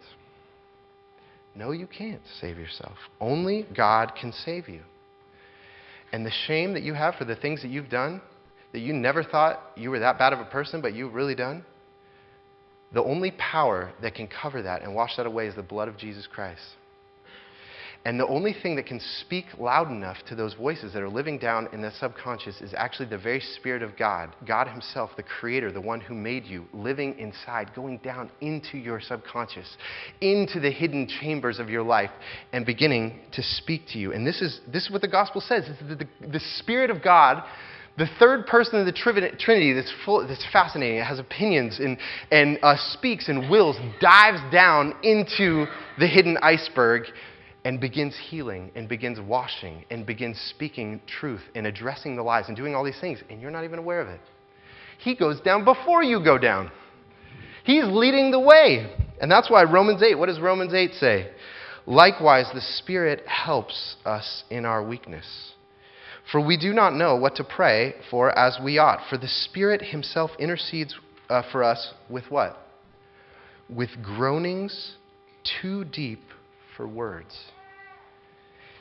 No, 1.54 1.70
you 1.70 1.86
can't 1.86 2.22
save 2.40 2.58
yourself. 2.58 2.96
Only 3.20 3.64
God 3.76 4.10
can 4.20 4.32
save 4.32 4.68
you. 4.68 4.82
And 6.10 6.26
the 6.26 6.32
shame 6.48 6.72
that 6.72 6.82
you 6.82 6.94
have 6.94 7.14
for 7.14 7.24
the 7.24 7.36
things 7.36 7.62
that 7.62 7.68
you've 7.68 7.90
done, 7.90 8.20
that 8.76 8.82
you 8.82 8.92
never 8.92 9.24
thought 9.24 9.58
you 9.74 9.88
were 9.90 10.00
that 10.00 10.18
bad 10.18 10.34
of 10.34 10.38
a 10.38 10.44
person, 10.44 10.82
but 10.82 10.92
you've 10.92 11.14
really 11.14 11.34
done, 11.34 11.64
the 12.92 13.02
only 13.02 13.30
power 13.30 13.90
that 14.02 14.14
can 14.14 14.28
cover 14.28 14.60
that 14.60 14.82
and 14.82 14.94
wash 14.94 15.16
that 15.16 15.24
away 15.24 15.46
is 15.46 15.54
the 15.54 15.62
blood 15.62 15.88
of 15.88 15.96
Jesus 15.96 16.26
Christ. 16.26 16.60
And 18.04 18.20
the 18.20 18.26
only 18.26 18.52
thing 18.52 18.76
that 18.76 18.84
can 18.84 19.00
speak 19.20 19.46
loud 19.58 19.90
enough 19.90 20.18
to 20.28 20.34
those 20.34 20.52
voices 20.52 20.92
that 20.92 21.02
are 21.02 21.08
living 21.08 21.38
down 21.38 21.70
in 21.72 21.80
the 21.80 21.90
subconscious 21.90 22.60
is 22.60 22.74
actually 22.76 23.08
the 23.08 23.16
very 23.16 23.40
Spirit 23.40 23.82
of 23.82 23.96
God, 23.96 24.36
God 24.46 24.68
Himself, 24.68 25.10
the 25.16 25.22
Creator, 25.22 25.72
the 25.72 25.80
one 25.80 26.02
who 26.02 26.12
made 26.12 26.44
you, 26.44 26.66
living 26.74 27.18
inside, 27.18 27.70
going 27.74 27.96
down 28.04 28.30
into 28.42 28.76
your 28.76 29.00
subconscious, 29.00 29.74
into 30.20 30.60
the 30.60 30.70
hidden 30.70 31.08
chambers 31.08 31.58
of 31.58 31.70
your 31.70 31.82
life, 31.82 32.10
and 32.52 32.66
beginning 32.66 33.20
to 33.32 33.42
speak 33.42 33.86
to 33.94 33.98
you. 33.98 34.12
And 34.12 34.26
this 34.26 34.42
is, 34.42 34.60
this 34.70 34.84
is 34.84 34.90
what 34.90 35.00
the 35.00 35.08
gospel 35.08 35.40
says 35.40 35.64
the, 35.88 35.96
the, 35.96 36.08
the 36.28 36.40
Spirit 36.58 36.90
of 36.90 37.02
God 37.02 37.42
the 37.98 38.06
third 38.18 38.46
person 38.46 38.78
of 38.78 38.86
the 38.86 38.92
Trinity 38.92 39.72
that's, 39.72 39.92
full, 40.04 40.26
that's 40.26 40.44
fascinating, 40.52 40.98
it 40.98 41.04
has 41.04 41.18
opinions 41.18 41.78
and, 41.78 41.96
and 42.30 42.58
uh, 42.62 42.76
speaks 42.92 43.28
and 43.28 43.50
wills, 43.50 43.76
dives 44.00 44.40
down 44.52 44.94
into 45.02 45.66
the 45.98 46.06
hidden 46.06 46.36
iceberg 46.42 47.04
and 47.64 47.80
begins 47.80 48.16
healing 48.28 48.70
and 48.74 48.88
begins 48.88 49.18
washing 49.20 49.84
and 49.90 50.04
begins 50.04 50.38
speaking 50.54 51.00
truth 51.06 51.40
and 51.54 51.66
addressing 51.66 52.16
the 52.16 52.22
lies 52.22 52.44
and 52.48 52.56
doing 52.56 52.74
all 52.74 52.84
these 52.84 53.00
things, 53.00 53.18
and 53.30 53.40
you're 53.40 53.50
not 53.50 53.64
even 53.64 53.78
aware 53.78 54.00
of 54.00 54.08
it. 54.08 54.20
He 54.98 55.14
goes 55.14 55.40
down 55.40 55.64
before 55.64 56.02
you 56.02 56.22
go 56.22 56.38
down. 56.38 56.70
He's 57.64 57.84
leading 57.84 58.30
the 58.30 58.40
way. 58.40 58.94
And 59.20 59.30
that's 59.30 59.50
why 59.50 59.64
Romans 59.64 60.02
8, 60.02 60.16
what 60.16 60.26
does 60.26 60.38
Romans 60.38 60.74
8 60.74 60.92
say? 60.94 61.30
Likewise, 61.86 62.46
the 62.52 62.60
Spirit 62.60 63.26
helps 63.26 63.96
us 64.04 64.44
in 64.50 64.64
our 64.64 64.86
weakness. 64.86 65.26
For 66.32 66.44
we 66.44 66.56
do 66.56 66.72
not 66.72 66.94
know 66.94 67.16
what 67.16 67.36
to 67.36 67.44
pray 67.44 67.94
for 68.10 68.36
as 68.36 68.58
we 68.62 68.78
ought. 68.78 69.08
For 69.08 69.16
the 69.16 69.28
Spirit 69.28 69.80
Himself 69.82 70.30
intercedes 70.38 70.94
uh, 71.28 71.42
for 71.52 71.62
us 71.62 71.94
with 72.08 72.24
what? 72.30 72.58
With 73.68 73.90
groanings 74.02 74.96
too 75.60 75.84
deep 75.84 76.22
for 76.76 76.86
words 76.86 77.36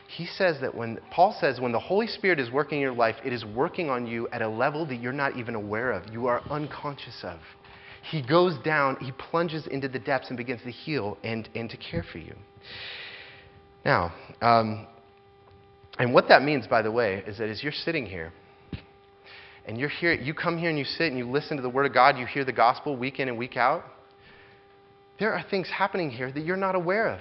he 0.07 0.25
says 0.25 0.57
that 0.61 0.73
when 0.73 0.99
Paul 1.11 1.35
says 1.39 1.59
when 1.59 1.71
the 1.71 1.79
Holy 1.79 2.07
Spirit 2.07 2.39
is 2.39 2.51
working 2.51 2.77
in 2.77 2.81
your 2.81 2.93
life, 2.93 3.15
it 3.25 3.33
is 3.33 3.43
working 3.43 3.89
on 3.89 4.07
you 4.07 4.27
at 4.29 4.41
a 4.41 4.47
level 4.47 4.85
that 4.85 4.97
you're 4.97 5.11
not 5.13 5.35
even 5.35 5.55
aware 5.55 5.91
of, 5.91 6.11
you 6.11 6.27
are 6.27 6.41
unconscious 6.49 7.19
of. 7.23 7.39
He 8.09 8.21
goes 8.21 8.57
down, 8.63 8.97
he 9.01 9.11
plunges 9.11 9.67
into 9.67 9.87
the 9.87 9.99
depths 9.99 10.29
and 10.29 10.37
begins 10.37 10.61
to 10.63 10.71
heal 10.71 11.17
and, 11.23 11.49
and 11.55 11.69
to 11.69 11.77
care 11.77 12.05
for 12.09 12.19
you. 12.19 12.35
Now, 13.83 14.13
um, 14.41 14.87
and 15.97 16.13
what 16.13 16.27
that 16.27 16.43
means, 16.43 16.67
by 16.67 16.81
the 16.81 16.91
way, 16.91 17.23
is 17.25 17.37
that 17.37 17.49
as 17.49 17.63
you're 17.63 17.71
sitting 17.71 18.05
here, 18.05 18.33
and 19.67 19.79
you're 19.79 19.89
here, 19.89 20.13
you 20.13 20.33
come 20.33 20.57
here 20.57 20.69
and 20.69 20.77
you 20.77 20.85
sit 20.85 21.07
and 21.07 21.17
you 21.17 21.29
listen 21.29 21.57
to 21.57 21.63
the 21.63 21.69
Word 21.69 21.85
of 21.85 21.93
God, 21.93 22.17
you 22.17 22.25
hear 22.25 22.45
the 22.45 22.53
gospel 22.53 22.95
week 22.95 23.19
in 23.19 23.27
and 23.27 23.37
week 23.37 23.57
out, 23.57 23.83
there 25.19 25.33
are 25.33 25.43
things 25.49 25.69
happening 25.69 26.09
here 26.11 26.31
that 26.31 26.45
you're 26.45 26.57
not 26.57 26.75
aware 26.75 27.07
of. 27.07 27.19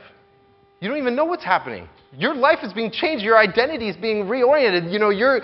You 0.80 0.88
don't 0.88 0.98
even 0.98 1.16
know 1.16 1.24
what's 1.24 1.44
happening. 1.44 1.88
Your 2.12 2.34
life 2.34 2.58
is 2.62 2.72
being 2.72 2.90
changed. 2.90 3.24
Your 3.24 3.38
identity 3.38 3.88
is 3.88 3.96
being 3.96 4.24
reoriented. 4.24 4.92
You 4.92 4.98
know, 4.98 5.10
your 5.10 5.40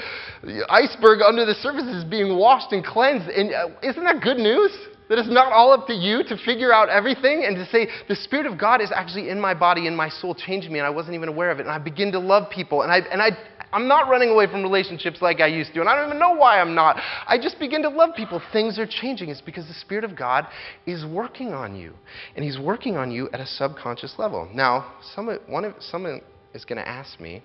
iceberg 0.69 1.21
under 1.23 1.47
the 1.47 1.55
surface 1.55 1.85
is 1.85 2.05
being 2.05 2.37
washed 2.37 2.73
and 2.73 2.85
cleansed. 2.85 3.29
And 3.29 3.55
uh, 3.55 3.69
isn't 3.83 4.05
that 4.05 4.21
good 4.23 4.37
news? 4.37 4.71
That 5.11 5.19
it's 5.19 5.29
not 5.29 5.53
all 5.53 5.73
up 5.73 5.89
to 5.89 5.93
you 5.93 6.23
to 6.23 6.37
figure 6.45 6.73
out 6.73 6.89
everything 6.89 7.45
and 7.45 7.57
to 7.57 7.67
say, 7.67 7.89
the 8.09 8.15
Spirit 8.15 8.47
of 8.47 8.57
God 8.57 8.81
is 8.81 8.93
actually 8.95 9.29
in 9.29 9.41
my 9.41 9.55
body, 9.55 9.89
in 9.89 9.97
my 9.97 10.09
soul, 10.09 10.37
changing 10.37 10.73
me, 10.73 10.79
and 10.79 10.87
I 10.87 10.91
wasn't 10.91 11.17
even 11.17 11.29
aware 11.29 11.51
of 11.51 11.59
it. 11.59 11.63
And 11.63 11.71
I 11.71 11.79
begin 11.79 12.13
to 12.13 12.21
love 12.21 12.49
people. 12.49 12.83
And 12.83 12.93
I, 12.93 12.99
and 13.11 13.21
I, 13.21 13.31
I'm 13.73 13.89
not 13.89 14.09
running 14.09 14.31
away 14.31 14.47
from 14.47 14.63
relationships 14.63 15.21
like 15.21 15.41
I 15.41 15.49
used 15.49 15.75
to, 15.75 15.81
and 15.81 15.89
I 15.89 15.97
don't 15.97 16.07
even 16.07 16.21
know 16.21 16.37
why 16.37 16.61
I'm 16.61 16.77
not. 16.77 16.97
I 17.27 17.39
just 17.43 17.59
begin 17.59 17.83
to 17.83 17.89
love 17.89 18.11
people. 18.15 18.41
Things 18.53 18.79
are 18.79 18.87
changing. 18.87 19.31
It's 19.31 19.41
because 19.41 19.67
the 19.67 19.75
Spirit 19.75 20.05
of 20.05 20.17
God 20.17 20.47
is 20.87 21.05
working 21.05 21.53
on 21.55 21.75
you, 21.75 21.93
and 22.37 22.45
He's 22.45 22.61
working 22.61 22.97
on 22.97 23.11
you 23.11 23.29
at 23.33 23.41
a 23.41 23.47
subconscious 23.47 24.15
level. 24.17 24.49
Now, 24.55 24.95
someone, 25.17 25.41
one 25.49 25.65
of, 25.65 25.75
someone 25.81 26.21
is 26.55 26.65
going 26.65 26.79
to 26.79 26.89
ask 26.89 27.19
me, 27.19 27.43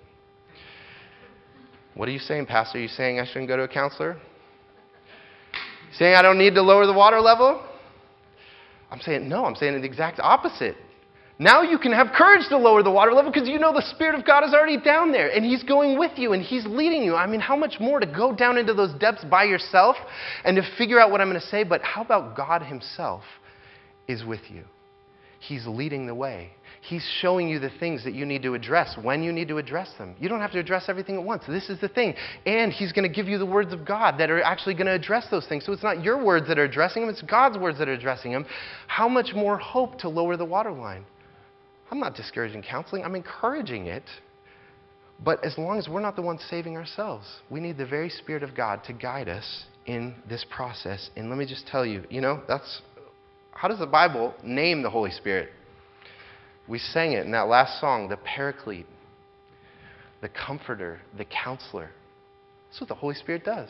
What 1.96 2.08
are 2.08 2.12
you 2.12 2.20
saying, 2.20 2.46
Pastor? 2.46 2.78
Are 2.78 2.82
you 2.82 2.90
saying 2.90 3.20
I 3.20 3.26
shouldn't 3.26 3.48
go 3.48 3.58
to 3.58 3.64
a 3.64 3.68
counselor? 3.68 4.18
Saying 5.98 6.16
I 6.16 6.22
don't 6.22 6.38
need 6.38 6.56
to 6.56 6.62
lower 6.62 6.86
the 6.86 6.94
water 6.94 7.22
level? 7.22 7.64
I'm 8.92 9.00
saying, 9.02 9.28
no, 9.28 9.46
I'm 9.46 9.56
saying 9.56 9.80
the 9.80 9.88
exact 9.88 10.20
opposite. 10.20 10.76
Now 11.38 11.64
you 11.64 11.78
can 11.78 11.92
have 11.92 12.08
courage 12.16 12.48
to 12.50 12.58
lower 12.58 12.82
the 12.82 12.92
water 12.92 13.12
level 13.12 13.32
because 13.32 13.50
you 13.50 13.60
know 13.60 13.74
the 13.74 13.82
Spirit 13.94 14.18
of 14.18 14.26
God 14.26 14.46
is 14.46 14.54
already 14.54 14.80
down 14.80 15.12
there 15.12 15.30
and 15.30 15.44
He's 15.44 15.64
going 15.64 16.00
with 16.00 16.18
you 16.18 16.32
and 16.32 16.42
He's 16.42 16.66
leading 16.66 17.04
you. 17.04 17.16
I 17.16 17.28
mean, 17.28 17.42
how 17.42 17.58
much 17.58 17.76
more 17.80 18.00
to 18.00 18.06
go 18.06 18.34
down 18.34 18.58
into 18.58 18.74
those 18.74 18.94
depths 19.00 19.26
by 19.26 19.44
yourself 19.44 19.98
and 20.46 20.56
to 20.56 20.64
figure 20.78 21.00
out 21.00 21.12
what 21.12 21.20
I'm 21.20 21.30
going 21.30 21.42
to 21.42 21.48
say? 21.48 21.64
But 21.66 21.82
how 21.82 22.04
about 22.04 22.38
God 22.38 22.62
Himself 22.62 23.24
is 24.08 24.24
with 24.24 24.42
you? 24.50 24.64
He's 25.40 25.68
leading 25.68 26.08
the 26.08 26.16
way. 26.16 26.52
He's 26.88 27.08
showing 27.20 27.50
you 27.50 27.58
the 27.58 27.72
things 27.80 28.04
that 28.04 28.14
you 28.14 28.28
need 28.28 28.44
to 28.44 28.54
address 28.54 28.96
when 29.02 29.24
you 29.24 29.34
need 29.34 29.48
to 29.48 29.58
address 29.58 29.92
them. 29.98 30.16
You 30.20 30.30
don't 30.30 30.40
have 30.40 30.52
to 30.52 30.60
address 30.60 30.86
everything 30.88 31.16
at 31.16 31.24
once. 31.24 31.44
This 31.48 31.68
is 31.70 31.82
the 31.82 31.88
thing. 31.88 32.14
And 32.46 32.72
He's 32.72 32.92
going 32.92 33.10
to 33.10 33.14
give 33.14 33.28
you 33.28 33.40
the 33.40 33.46
words 33.46 33.74
of 33.74 33.86
God 33.86 34.20
that 34.20 34.30
are 34.30 34.42
actually 34.44 34.76
going 34.76 34.86
to 34.86 34.94
address 34.94 35.26
those 35.32 35.48
things. 35.48 35.66
So 35.66 35.74
it's 35.74 35.82
not 35.82 36.04
your 36.04 36.24
words 36.24 36.48
that 36.48 36.60
are 36.60 36.64
addressing 36.64 37.02
them, 37.02 37.10
it's 37.10 37.24
God's 37.24 37.58
words 37.58 37.80
that 37.80 37.90
are 37.90 37.94
addressing 37.94 38.32
them. 38.32 38.46
How 38.88 39.10
much 39.10 39.34
more 39.34 39.58
hope 39.58 39.98
to 40.00 40.10
lower 40.10 40.38
the 40.38 40.46
water 40.46 40.72
line? 40.72 41.06
I'm 41.90 42.00
not 42.00 42.16
discouraging 42.16 42.62
counseling, 42.62 43.04
I'm 43.04 43.16
encouraging 43.16 43.88
it. 43.88 44.04
But 45.24 45.44
as 45.44 45.58
long 45.58 45.80
as 45.80 45.88
we're 45.88 46.02
not 46.02 46.16
the 46.16 46.22
ones 46.22 46.46
saving 46.50 46.78
ourselves, 46.78 47.26
we 47.50 47.60
need 47.62 47.78
the 47.78 47.86
very 47.86 48.10
Spirit 48.10 48.44
of 48.44 48.54
God 48.54 48.84
to 48.84 48.94
guide 48.94 49.30
us 49.30 49.64
in 49.86 50.14
this 50.30 50.46
process. 50.50 51.10
And 51.16 51.30
let 51.30 51.40
me 51.40 51.46
just 51.46 51.66
tell 51.68 51.86
you, 51.86 52.04
you 52.10 52.22
know, 52.22 52.44
that's 52.48 52.82
how 53.52 53.70
does 53.70 53.80
the 53.80 53.88
Bible 53.88 54.34
name 54.44 54.84
the 54.84 54.90
Holy 54.90 55.12
Spirit? 55.12 55.50
We 56.68 56.80
sang 56.80 57.14
it 57.14 57.26
in 57.26 57.32
that 57.32 57.48
last 57.48 57.80
song, 57.80 58.10
the 58.10 58.18
Paraclete, 58.18 58.88
the 60.22 60.30
Comforter, 60.30 61.00
the 61.18 61.26
Counselor. 61.26 61.92
That's 62.70 62.82
what 62.82 62.88
the 62.88 62.96
Holy 62.96 63.16
Spirit 63.16 63.46
does. 63.46 63.70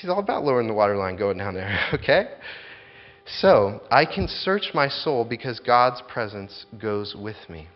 She's 0.00 0.10
all 0.10 0.18
about 0.18 0.44
lowering 0.44 0.66
the 0.66 0.74
water 0.74 0.96
line 0.96 1.16
going 1.16 1.38
down 1.38 1.54
there, 1.54 1.78
okay? 1.94 2.26
So, 3.40 3.80
I 3.90 4.04
can 4.04 4.28
search 4.28 4.70
my 4.72 4.88
soul 4.88 5.24
because 5.24 5.58
God's 5.58 6.00
presence 6.08 6.66
goes 6.80 7.16
with 7.18 7.36
me. 7.48 7.66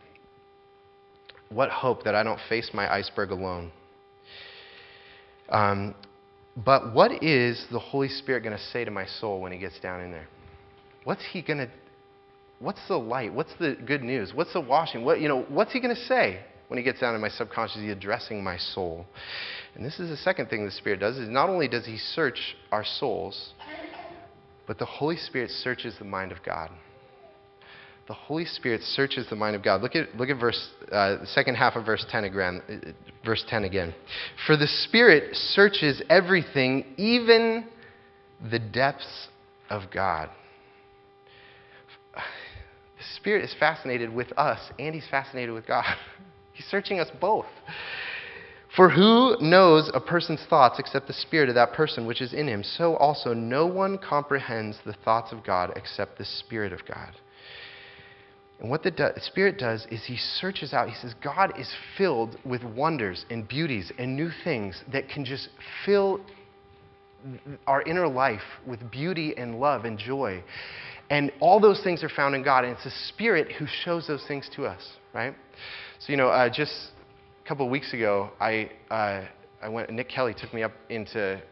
What 1.48 1.70
hope 1.70 2.04
that 2.04 2.14
I 2.14 2.22
don't 2.22 2.38
face 2.48 2.70
my 2.72 2.92
iceberg 2.92 3.30
alone. 3.30 3.72
Um, 5.48 5.94
but 6.56 6.94
what 6.94 7.22
is 7.22 7.64
the 7.72 7.78
Holy 7.78 8.08
Spirit 8.08 8.42
going 8.44 8.56
to 8.56 8.62
say 8.64 8.84
to 8.84 8.90
my 8.90 9.06
soul 9.06 9.40
when 9.40 9.50
He 9.50 9.58
gets 9.58 9.78
down 9.80 10.00
in 10.00 10.12
there? 10.12 10.28
What's 11.04 11.22
He 11.32 11.42
going 11.42 11.58
to? 11.58 11.70
What's 12.60 12.80
the 12.88 12.96
light? 12.98 13.34
What's 13.34 13.52
the 13.58 13.76
good 13.84 14.02
news? 14.02 14.32
What's 14.34 14.52
the 14.52 14.60
washing? 14.60 15.04
What 15.04 15.20
you 15.20 15.28
know? 15.28 15.42
What's 15.48 15.72
He 15.72 15.80
going 15.80 15.94
to 15.94 16.02
say 16.02 16.40
when 16.68 16.78
He 16.78 16.84
gets 16.84 17.00
down 17.00 17.14
in 17.14 17.20
my 17.20 17.28
subconscious? 17.30 17.78
He's 17.80 17.90
addressing 17.90 18.44
my 18.44 18.58
soul, 18.58 19.06
and 19.74 19.84
this 19.84 19.98
is 19.98 20.10
the 20.10 20.16
second 20.18 20.48
thing 20.50 20.64
the 20.64 20.70
Spirit 20.70 21.00
does: 21.00 21.16
is 21.18 21.28
not 21.28 21.48
only 21.48 21.66
does 21.68 21.86
He 21.86 21.96
search 21.96 22.54
our 22.70 22.84
souls, 22.84 23.54
but 24.66 24.78
the 24.78 24.84
Holy 24.86 25.16
Spirit 25.16 25.50
searches 25.50 25.94
the 25.98 26.04
mind 26.04 26.30
of 26.32 26.38
God. 26.44 26.70
the 28.06 28.14
Holy 28.14 28.44
Spirit 28.44 28.82
searches 28.82 29.26
the 29.30 29.36
mind 29.36 29.54
of 29.56 29.62
God. 29.62 29.80
Look 29.82 29.94
at, 29.96 30.14
look 30.16 30.28
at 30.28 30.38
verse, 30.38 30.68
uh, 30.92 31.18
the 31.18 31.26
second 31.26 31.54
half 31.54 31.76
of 31.76 31.86
verse 31.86 32.04
10 32.10 32.24
again. 32.24 32.62
uh, 32.68 32.90
Verse 33.24 33.44
10 33.48 33.64
again. 33.64 33.94
For 34.46 34.56
the 34.56 34.66
Spirit 34.66 35.34
searches 35.36 36.02
everything, 36.10 36.84
even 36.96 37.66
the 38.50 38.58
depths 38.58 39.28
of 39.68 39.82
God. 39.92 40.28
Spirit 43.20 43.44
is 43.44 43.54
fascinated 43.58 44.12
with 44.12 44.32
us, 44.38 44.60
and 44.78 44.94
He's 44.94 45.06
fascinated 45.10 45.54
with 45.54 45.66
God. 45.66 45.84
He's 46.52 46.66
searching 46.66 47.00
us 47.00 47.08
both. 47.20 47.46
For 48.76 48.88
who 48.88 49.36
knows 49.40 49.90
a 49.92 50.00
person's 50.00 50.44
thoughts 50.48 50.78
except 50.78 51.08
the 51.08 51.12
spirit 51.12 51.48
of 51.48 51.56
that 51.56 51.72
person 51.72 52.06
which 52.06 52.20
is 52.20 52.32
in 52.32 52.46
him? 52.46 52.62
So 52.62 52.96
also 52.96 53.34
no 53.34 53.66
one 53.66 53.98
comprehends 53.98 54.78
the 54.84 54.92
thoughts 55.04 55.32
of 55.32 55.44
God 55.44 55.72
except 55.74 56.18
the 56.18 56.24
Spirit 56.24 56.72
of 56.72 56.86
God. 56.86 57.10
And 58.60 58.70
what 58.70 58.82
the 58.82 58.90
do- 58.90 59.10
Spirit 59.16 59.58
does 59.58 59.86
is 59.90 60.04
He 60.04 60.16
searches 60.16 60.72
out. 60.72 60.88
He 60.88 60.94
says, 60.94 61.14
God 61.22 61.58
is 61.58 61.74
filled 61.96 62.38
with 62.44 62.62
wonders 62.62 63.24
and 63.28 63.48
beauties 63.48 63.90
and 63.98 64.14
new 64.14 64.30
things 64.44 64.84
that 64.92 65.08
can 65.08 65.24
just 65.24 65.48
fill 65.84 66.20
our 67.66 67.82
inner 67.82 68.06
life 68.06 68.40
with 68.66 68.90
beauty 68.90 69.36
and 69.36 69.58
love 69.58 69.84
and 69.84 69.98
joy. 69.98 70.42
And 71.10 71.32
all 71.40 71.60
those 71.60 71.82
things 71.82 72.02
are 72.04 72.08
found 72.08 72.34
in 72.34 72.42
God. 72.42 72.64
And 72.64 72.74
it's 72.74 72.84
the 72.84 72.90
Spirit 73.08 73.52
who 73.52 73.66
shows 73.66 74.06
those 74.06 74.24
things 74.26 74.48
to 74.54 74.64
us, 74.64 74.92
right? 75.12 75.34
So, 75.98 76.12
you 76.12 76.16
know, 76.16 76.28
uh, 76.28 76.48
just 76.48 76.72
a 77.44 77.48
couple 77.48 77.66
of 77.66 77.72
weeks 77.72 77.92
ago, 77.92 78.30
I, 78.40 78.70
uh, 78.90 79.26
I 79.60 79.68
went, 79.68 79.90
Nick 79.90 80.08
Kelly 80.08 80.34
took 80.34 80.54
me 80.54 80.62
up 80.62 80.72
into 80.88 81.42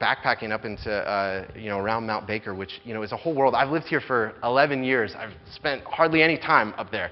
backpacking 0.00 0.50
up 0.50 0.64
into, 0.64 0.90
uh, 0.90 1.46
you 1.54 1.68
know, 1.68 1.78
around 1.78 2.06
Mount 2.06 2.26
Baker, 2.26 2.54
which, 2.54 2.80
you 2.82 2.94
know, 2.94 3.02
is 3.02 3.12
a 3.12 3.16
whole 3.16 3.34
world. 3.34 3.54
I've 3.54 3.70
lived 3.70 3.86
here 3.86 4.00
for 4.00 4.34
11 4.42 4.82
years. 4.82 5.14
I've 5.16 5.34
spent 5.54 5.84
hardly 5.84 6.22
any 6.22 6.38
time 6.38 6.74
up 6.78 6.90
there. 6.90 7.10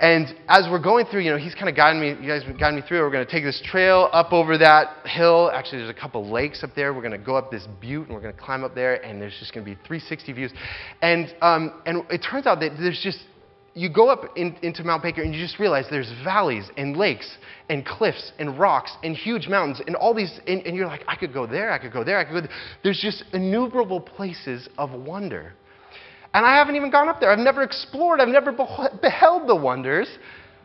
And 0.00 0.34
as 0.48 0.66
we're 0.70 0.82
going 0.82 1.06
through, 1.06 1.22
you 1.22 1.30
know, 1.30 1.38
he's 1.38 1.54
kind 1.54 1.68
of 1.68 1.74
guiding 1.74 2.00
me, 2.00 2.08
you 2.10 2.28
guys 2.28 2.42
guiding 2.58 2.76
me 2.76 2.82
through. 2.86 3.00
We're 3.00 3.10
going 3.10 3.26
to 3.26 3.30
take 3.30 3.42
this 3.42 3.60
trail 3.64 4.08
up 4.12 4.32
over 4.32 4.56
that 4.58 5.06
hill. 5.06 5.50
Actually, 5.52 5.78
there's 5.78 5.90
a 5.90 6.00
couple 6.00 6.30
lakes 6.30 6.62
up 6.62 6.70
there. 6.76 6.94
We're 6.94 7.02
going 7.02 7.18
to 7.18 7.18
go 7.18 7.36
up 7.36 7.50
this 7.50 7.66
butte 7.80 8.06
and 8.06 8.14
we're 8.14 8.20
going 8.20 8.34
to 8.34 8.40
climb 8.40 8.62
up 8.62 8.74
there, 8.74 9.04
and 9.04 9.20
there's 9.20 9.36
just 9.40 9.52
going 9.52 9.64
to 9.64 9.70
be 9.70 9.74
360 9.86 10.32
views. 10.32 10.52
And, 11.02 11.34
um, 11.42 11.82
and 11.84 12.04
it 12.10 12.18
turns 12.18 12.46
out 12.46 12.60
that 12.60 12.76
there's 12.78 13.00
just, 13.02 13.18
you 13.74 13.92
go 13.92 14.08
up 14.08 14.36
in, 14.36 14.56
into 14.62 14.84
Mount 14.84 15.02
Baker 15.02 15.22
and 15.22 15.34
you 15.34 15.40
just 15.40 15.58
realize 15.58 15.86
there's 15.90 16.12
valleys 16.24 16.70
and 16.76 16.96
lakes 16.96 17.36
and 17.68 17.84
cliffs 17.84 18.32
and 18.38 18.58
rocks 18.58 18.92
and 19.02 19.16
huge 19.16 19.48
mountains 19.48 19.80
and 19.86 19.96
all 19.96 20.14
these, 20.14 20.40
and, 20.46 20.62
and 20.62 20.76
you're 20.76 20.86
like, 20.86 21.02
I 21.08 21.16
could 21.16 21.32
go 21.32 21.46
there, 21.46 21.72
I 21.72 21.78
could 21.78 21.92
go 21.92 22.04
there, 22.04 22.18
I 22.18 22.24
could 22.24 22.34
go 22.34 22.40
there. 22.40 22.56
There's 22.84 23.00
just 23.00 23.24
innumerable 23.32 24.00
places 24.00 24.68
of 24.78 24.92
wonder. 24.92 25.54
And 26.34 26.44
I 26.44 26.56
haven't 26.56 26.76
even 26.76 26.90
gone 26.90 27.08
up 27.08 27.20
there. 27.20 27.30
I've 27.30 27.38
never 27.38 27.62
explored. 27.62 28.20
I've 28.20 28.28
never 28.28 28.52
beheld 28.52 29.48
the 29.48 29.56
wonders. 29.56 30.08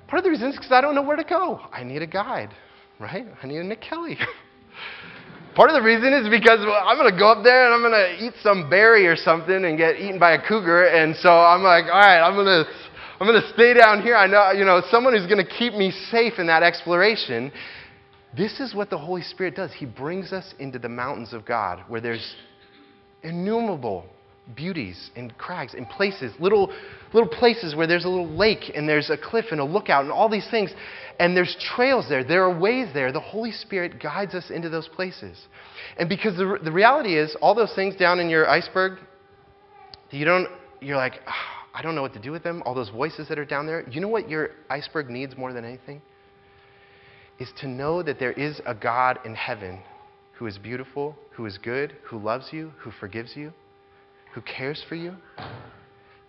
Part 0.07 0.19
of 0.19 0.23
the 0.25 0.29
reason 0.29 0.49
is 0.49 0.55
because 0.55 0.71
I 0.71 0.81
don't 0.81 0.95
know 0.95 1.01
where 1.01 1.15
to 1.15 1.23
go. 1.23 1.61
I 1.71 1.83
need 1.83 2.01
a 2.01 2.07
guide, 2.07 2.49
right? 2.99 3.25
I 3.41 3.47
need 3.47 3.57
a 3.57 3.63
Nick 3.63 3.81
Kelly. 3.81 4.17
Part 5.55 5.69
of 5.69 5.75
the 5.75 5.81
reason 5.81 6.13
is 6.13 6.27
because 6.29 6.59
I'm 6.59 6.97
going 6.97 7.11
to 7.13 7.17
go 7.17 7.31
up 7.31 7.43
there 7.43 7.65
and 7.65 7.73
I'm 7.73 7.81
going 7.81 7.93
to 7.93 8.25
eat 8.25 8.33
some 8.41 8.69
berry 8.69 9.05
or 9.05 9.15
something 9.15 9.65
and 9.65 9.77
get 9.77 9.97
eaten 9.97 10.19
by 10.19 10.33
a 10.33 10.47
cougar. 10.47 10.85
And 10.85 11.15
so 11.15 11.29
I'm 11.29 11.61
like, 11.61 11.85
all 11.85 11.99
right, 11.99 12.19
I'm 12.19 12.33
going 12.35 12.65
to. 12.65 12.65
I'm 13.19 13.27
going 13.27 13.41
to 13.41 13.53
stay 13.53 13.73
down 13.73 14.01
here. 14.01 14.17
I 14.17 14.27
know, 14.27 14.51
you 14.51 14.65
know, 14.65 14.81
someone 14.91 15.13
who's 15.13 15.27
going 15.27 15.45
to 15.45 15.49
keep 15.49 15.75
me 15.75 15.91
safe 16.11 16.39
in 16.39 16.47
that 16.47 16.61
exploration. 16.61 17.53
This 18.35 18.59
is 18.59 18.75
what 18.75 18.89
the 18.89 18.97
Holy 18.97 19.21
Spirit 19.21 19.55
does. 19.55 19.71
He 19.71 19.85
brings 19.85 20.33
us 20.33 20.53
into 20.59 20.77
the 20.77 20.89
mountains 20.89 21.31
of 21.31 21.45
God 21.45 21.83
where 21.87 22.01
there's 22.01 22.35
innumerable 23.21 24.05
beauties 24.55 25.11
and 25.15 25.35
crags 25.37 25.73
and 25.73 25.87
places, 25.89 26.33
little, 26.39 26.73
little 27.13 27.29
places 27.29 27.75
where 27.75 27.87
there's 27.87 28.05
a 28.05 28.09
little 28.09 28.29
lake 28.29 28.71
and 28.75 28.87
there's 28.87 29.09
a 29.09 29.17
cliff 29.17 29.45
and 29.51 29.59
a 29.59 29.63
lookout 29.63 30.03
and 30.03 30.11
all 30.11 30.29
these 30.29 30.47
things. 30.49 30.71
And 31.19 31.37
there's 31.37 31.55
trails 31.75 32.07
there, 32.09 32.23
there 32.23 32.43
are 32.43 32.59
ways 32.59 32.89
there. 32.93 33.11
The 33.11 33.19
Holy 33.19 33.51
Spirit 33.51 34.01
guides 34.01 34.33
us 34.33 34.49
into 34.49 34.69
those 34.69 34.87
places. 34.87 35.39
And 35.97 36.09
because 36.09 36.35
the, 36.37 36.59
the 36.63 36.71
reality 36.71 37.17
is, 37.17 37.35
all 37.41 37.55
those 37.55 37.73
things 37.75 37.95
down 37.95 38.19
in 38.19 38.29
your 38.29 38.49
iceberg, 38.49 38.99
you 40.09 40.25
don't, 40.25 40.47
you're 40.81 40.97
like, 40.97 41.21
"Ah, 41.27 41.67
I 41.73 41.81
don't 41.81 41.95
know 41.95 42.01
what 42.01 42.13
to 42.13 42.21
do 42.21 42.31
with 42.31 42.43
them, 42.43 42.61
all 42.65 42.75
those 42.75 42.89
voices 42.89 43.27
that 43.29 43.39
are 43.39 43.45
down 43.45 43.65
there. 43.65 43.87
You 43.89 43.99
know 44.01 44.07
what 44.07 44.29
your 44.29 44.51
iceberg 44.69 45.09
needs 45.09 45.35
more 45.35 45.53
than 45.53 45.65
anything? 45.65 46.01
Is 47.39 47.51
to 47.61 47.67
know 47.67 48.03
that 48.03 48.19
there 48.19 48.33
is 48.33 48.61
a 48.65 48.75
God 48.75 49.19
in 49.25 49.33
heaven 49.33 49.79
who 50.33 50.45
is 50.45 50.57
beautiful, 50.57 51.15
who 51.31 51.45
is 51.45 51.57
good, 51.57 51.95
who 52.03 52.19
loves 52.19 52.49
you, 52.51 52.73
who 52.79 52.91
forgives 52.91 53.35
you, 53.35 53.53
who 54.33 54.41
cares 54.41 54.83
for 54.87 54.95
you. 54.95 55.15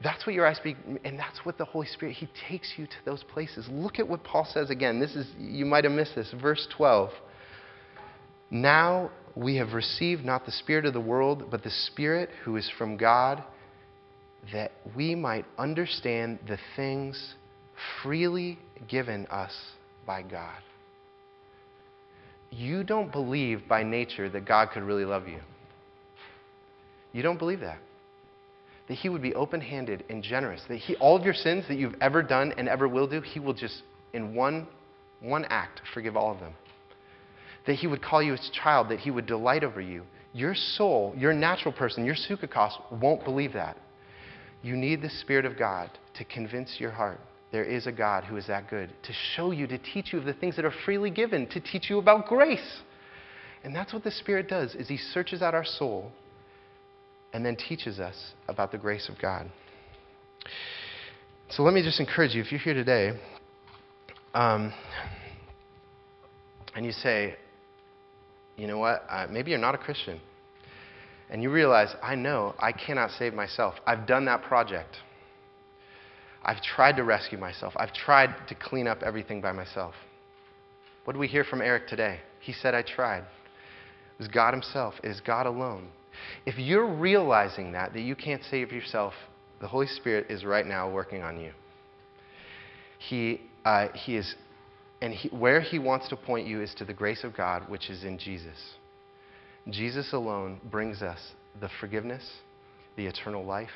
That's 0.03 0.27
what 0.27 0.35
your 0.35 0.47
iceberg, 0.47 0.77
and 1.05 1.19
that's 1.19 1.39
what 1.45 1.57
the 1.57 1.65
Holy 1.65 1.87
Spirit, 1.87 2.17
He 2.17 2.29
takes 2.49 2.75
you 2.77 2.87
to 2.87 2.97
those 3.05 3.25
places. 3.25 3.67
Look 3.71 3.99
at 3.99 4.07
what 4.07 4.23
Paul 4.23 4.47
says 4.53 4.69
again. 4.69 5.01
This 5.01 5.15
is, 5.17 5.27
you 5.39 5.65
might 5.65 5.85
have 5.85 5.93
missed 5.93 6.15
this. 6.15 6.33
Verse 6.41 6.69
12. 6.77 7.11
Now 8.51 9.11
we 9.35 9.57
have 9.57 9.73
received 9.73 10.25
not 10.25 10.45
the 10.45 10.53
Spirit 10.53 10.85
of 10.85 10.93
the 10.93 11.01
world, 11.01 11.45
but 11.51 11.63
the 11.63 11.71
Spirit 11.71 12.29
who 12.45 12.57
is 12.57 12.71
from 12.77 12.97
God, 12.97 13.43
that 14.53 14.73
we 14.95 15.15
might 15.15 15.47
understand 15.59 16.39
the 16.47 16.59
things 16.77 17.35
freely 18.03 18.59
given 18.89 19.27
us 19.29 19.53
by 20.07 20.23
God. 20.23 20.61
You 22.51 22.85
don't 22.85 23.11
believe 23.11 23.67
by 23.67 23.83
nature 23.83 24.29
that 24.29 24.45
God 24.47 24.69
could 24.73 24.83
really 24.83 25.05
love 25.05 25.27
you. 25.27 25.41
You 27.13 27.23
don't 27.23 27.39
believe 27.39 27.61
that. 27.61 27.79
That 28.89 28.95
He 28.95 29.09
would 29.09 29.23
be 29.23 29.35
open 29.35 29.61
handed 29.61 30.05
and 30.11 30.23
generous. 30.23 30.63
That 30.69 30.79
he, 30.79 30.97
all 30.97 31.17
of 31.17 31.25
your 31.25 31.35
sins 31.35 31.65
that 31.69 31.79
you've 31.79 31.97
ever 32.01 32.23
done 32.23 32.53
and 32.57 32.69
ever 32.69 32.89
will 32.89 33.07
do, 33.07 33.21
He 33.21 33.41
will 33.41 33.55
just, 33.55 33.83
in 34.13 34.35
one, 34.35 34.67
one 35.21 35.45
act, 35.47 35.81
forgive 35.93 36.17
all 36.17 36.33
of 36.33 36.41
them. 36.41 36.55
That 37.67 37.75
He 37.75 37.87
would 37.87 38.03
call 38.03 38.23
you 38.23 38.33
His 38.33 38.51
child, 38.51 38.89
that 38.91 39.01
He 39.01 39.11
would 39.11 39.27
delight 39.27 39.65
over 39.65 39.81
you. 39.81 40.03
Your 40.33 40.55
soul, 40.55 41.15
your 41.17 41.33
natural 41.33 41.73
person, 41.73 42.05
your 42.05 42.17
psychikos 42.17 42.73
won't 43.01 43.25
believe 43.25 43.53
that. 43.53 43.77
You 44.63 44.77
need 44.77 45.03
the 45.03 45.11
Spirit 45.11 45.45
of 45.45 45.59
God 45.59 45.91
to 46.15 46.25
convince 46.25 46.77
your 46.79 46.91
heart 46.91 47.21
there 47.55 47.63
is 47.63 47.87
a 47.87 47.93
God 47.93 48.25
who 48.25 48.37
is 48.37 48.49
that 48.49 48.69
good, 48.69 48.93
to 49.05 49.13
show 49.37 49.53
you, 49.53 49.69
to 49.69 49.79
teach 49.79 50.13
you 50.13 50.19
of 50.19 50.25
the 50.25 50.33
things 50.33 50.57
that 50.57 50.65
are 50.65 50.75
freely 50.85 51.09
given, 51.09 51.47
to 51.51 51.61
teach 51.61 51.89
you 51.89 52.01
about 52.01 52.27
grace. 52.27 52.81
And 53.63 53.73
that's 53.73 53.93
what 53.93 54.03
the 54.03 54.11
Spirit 54.11 54.49
does, 54.49 54.75
is 54.75 54.89
He 54.89 54.97
searches 54.97 55.41
out 55.41 55.55
our 55.55 55.65
soul 55.65 56.11
and 57.35 57.45
then 57.45 57.57
teaches 57.57 57.99
us 57.99 58.15
about 58.49 58.71
the 58.71 58.79
grace 58.79 59.09
of 59.09 59.21
God. 59.21 59.51
So 61.51 61.65
let 61.65 61.75
me 61.75 61.83
just 61.83 61.99
encourage 61.99 62.33
you, 62.33 62.41
if 62.41 62.53
you're 62.53 62.61
here 62.61 62.75
today, 62.75 63.19
um, 64.33 64.73
and 66.77 66.87
you 66.87 66.93
say, 66.93 67.35
you 68.57 68.69
know 68.69 68.79
what, 68.79 69.05
uh, 69.11 69.27
maybe 69.29 69.51
you're 69.51 69.59
not 69.59 69.75
a 69.75 69.79
Christian, 69.79 70.21
and 71.29 71.43
you 71.43 71.51
realize, 71.51 71.95
I 72.03 72.15
know 72.15 72.55
I 72.61 72.71
cannot 72.71 73.11
save 73.11 73.35
myself. 73.35 73.75
I've 73.85 74.07
done 74.07 74.25
that 74.27 74.43
project. 74.43 74.97
I've 76.45 76.63
tried 76.63 76.97
to 76.97 77.03
rescue 77.03 77.39
myself. 77.39 77.73
I've 77.77 77.93
tried 77.93 78.33
to 78.49 78.55
clean 78.55 78.87
up 78.87 79.03
everything 79.03 79.41
by 79.41 79.51
myself. 79.51 79.95
What 81.05 81.15
did 81.15 81.19
we 81.19 81.27
hear 81.27 81.43
from 81.43 81.63
Eric 81.63 81.89
today? 81.89 82.21
He 82.41 82.53
said, 82.53 82.75
I 82.75 82.83
tried. 82.83 83.23
It 83.23 84.19
was 84.19 84.29
God 84.29 84.55
Himself, 84.55 84.95
it 85.03 85.09
is 85.09 85.21
God 85.21 85.47
alone. 85.47 85.89
If 86.47 86.59
you're 86.59 86.87
realizing 86.87 87.73
that, 87.73 87.93
that 87.93 88.01
you 88.01 88.15
can't 88.15 88.43
save 88.51 88.73
yourself, 88.73 89.15
the 89.61 89.69
Holy 89.69 89.87
Spirit 89.87 90.27
is 90.31 90.45
right 90.45 90.67
now 90.67 90.91
working 90.91 91.23
on 91.23 91.41
you. 91.41 91.53
He, 92.99 93.41
uh, 93.65 93.89
he 93.95 94.17
is, 94.17 94.35
and 95.01 95.13
he, 95.13 95.29
where 95.29 95.61
He 95.61 95.79
wants 95.79 96.09
to 96.09 96.17
point 96.17 96.47
you 96.47 96.63
is 96.63 96.75
to 96.77 96.85
the 96.85 96.95
grace 96.95 97.25
of 97.25 97.37
God, 97.37 97.69
which 97.69 97.91
is 97.91 98.05
in 98.05 98.19
Jesus. 98.19 98.59
Jesus 99.71 100.13
alone 100.13 100.61
brings 100.71 101.03
us 101.03 101.19
the 101.61 101.71
forgiveness, 101.81 102.29
the 102.97 103.07
eternal 103.07 103.45
life, 103.45 103.71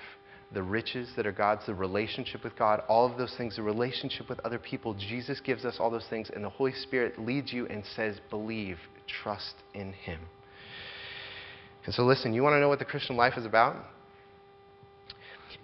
the 0.53 0.63
riches 0.63 1.11
that 1.17 1.27
are 1.27 1.33
God's, 1.33 1.67
the 1.67 1.75
relationship 1.75 2.43
with 2.45 2.57
God, 2.57 2.83
all 2.89 3.11
of 3.11 3.19
those 3.19 3.35
things, 3.37 3.57
the 3.57 3.63
relationship 3.63 4.29
with 4.29 4.41
other 4.41 4.59
people. 4.59 4.95
Jesus 4.95 5.41
gives 5.41 5.65
us 5.65 5.77
all 5.79 5.91
those 5.91 6.07
things, 6.09 6.31
and 6.35 6.43
the 6.43 6.49
Holy 6.49 6.73
Spirit 6.73 7.19
leads 7.19 7.53
you 7.53 7.67
and 7.67 7.83
says, 7.97 8.19
Believe, 8.31 8.79
trust 9.23 9.55
in 9.75 9.93
Him. 9.93 10.21
And 11.89 11.95
so, 11.95 12.03
listen, 12.03 12.35
you 12.35 12.43
want 12.43 12.53
to 12.53 12.61
know 12.61 12.69
what 12.69 12.81
the 12.81 12.85
Christian 12.85 13.17
life 13.17 13.39
is 13.39 13.47
about? 13.47 13.75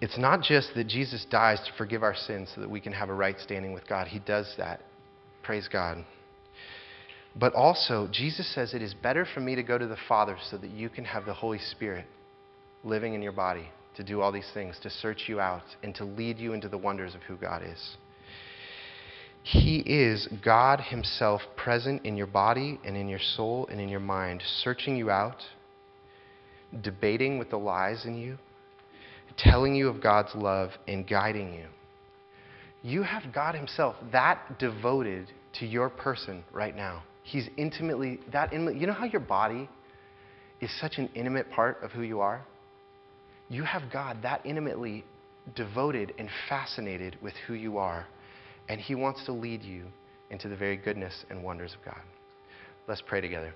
It's 0.01 0.17
not 0.17 0.41
just 0.41 0.71
that 0.75 0.87
Jesus 0.87 1.27
dies 1.31 1.61
to 1.67 1.71
forgive 1.77 2.03
our 2.03 2.15
sins 2.15 2.51
so 2.55 2.63
that 2.63 2.71
we 2.71 2.81
can 2.81 2.95
have 2.95 3.11
a 3.11 3.13
right 3.13 3.39
standing 3.41 3.75
with 3.75 3.87
God. 3.87 4.07
He 4.07 4.21
does 4.21 4.51
that. 4.57 4.81
Praise 5.43 5.69
God. 5.71 6.03
But 7.37 7.53
also, 7.53 8.09
Jesus 8.11 8.55
says 8.55 8.73
it 8.73 8.81
is 8.81 8.95
better 8.95 9.27
for 9.35 9.41
me 9.41 9.55
to 9.55 9.63
go 9.63 9.77
to 9.77 9.87
the 9.87 9.99
Father 10.09 10.39
so 10.49 10.57
that 10.57 10.71
you 10.71 10.89
can 10.89 11.05
have 11.05 11.27
the 11.27 11.35
Holy 11.35 11.59
Spirit 11.59 12.07
living 12.85 13.13
in 13.13 13.21
your 13.21 13.33
body 13.33 13.69
to 13.97 14.03
do 14.03 14.23
all 14.23 14.33
these 14.33 14.51
things, 14.55 14.79
to 14.83 14.89
search 14.89 15.25
you 15.29 15.41
out, 15.41 15.77
and 15.83 15.95
to 15.97 16.07
lead 16.07 16.39
you 16.39 16.55
into 16.55 16.71
the 16.71 16.79
wonders 16.79 17.15
of 17.15 17.21
who 17.25 17.37
God 17.37 17.61
is. 17.63 17.99
He 19.43 19.81
is 19.81 20.27
God 20.43 20.81
Himself 20.81 21.43
present 21.55 22.07
in 22.07 22.17
your 22.17 22.27
body 22.27 22.81
and 22.83 22.97
in 22.97 23.11
your 23.11 23.21
soul 23.37 23.69
and 23.71 23.79
in 23.79 23.91
your 23.91 24.01
mind, 24.01 24.43
searching 24.63 24.97
you 24.97 25.11
out, 25.11 25.43
debating 26.83 27.39
with 27.39 27.51
the 27.51 27.59
lies 27.59 28.05
in 28.05 28.17
you, 28.17 28.39
telling 29.37 29.75
you 29.75 29.89
of 29.89 30.03
God's 30.03 30.35
love 30.35 30.71
and 30.87 31.07
guiding 31.07 31.55
you. 31.55 31.67
You 32.83 33.03
have 33.03 33.33
God 33.33 33.55
Himself 33.55 33.97
that 34.13 34.59
devoted 34.59 35.33
to 35.59 35.67
your 35.67 35.89
person 35.89 36.45
right 36.53 36.77
now. 36.77 37.03
He's 37.23 37.49
intimately, 37.57 38.21
that 38.33 38.53
intimate. 38.53 38.77
You 38.77 38.87
know 38.87 38.93
how 38.93 39.07
your 39.07 39.21
body 39.21 39.69
is 40.61 40.71
such 40.81 40.99
an 40.99 41.09
intimate 41.15 41.51
part 41.51 41.83
of 41.83 41.91
who 41.93 42.03
you 42.03 42.21
are? 42.21 42.45
You 43.49 43.63
have 43.65 43.91
God 43.93 44.19
that 44.23 44.45
intimately 44.45 45.05
devoted 45.55 46.13
and 46.19 46.29
fascinated 46.49 47.17
with 47.23 47.35
who 47.47 47.55
you 47.55 47.79
are, 47.79 48.07
and 48.69 48.81
He 48.81 48.95
wants 48.95 49.25
to 49.27 49.33
lead 49.33 49.63
you 49.63 49.87
into 50.31 50.49
the 50.49 50.57
very 50.57 50.77
goodness 50.77 51.25
and 51.31 51.43
wonders 51.43 51.75
of 51.79 51.85
God. 51.85 52.01
Let's 52.87 53.03
pray 53.07 53.21
together. 53.21 53.55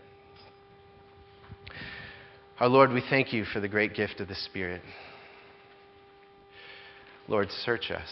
Our 2.61 2.69
Lord, 2.69 2.93
we 2.93 3.05
thank 3.09 3.33
you 3.33 3.45
for 3.45 3.61
the 3.61 3.69
great 3.69 3.95
gift 3.95 4.19
of 4.19 4.27
the 4.27 4.35
Spirit. 4.35 4.83
Lord, 7.29 7.53
search 7.53 7.93
us. 7.93 8.09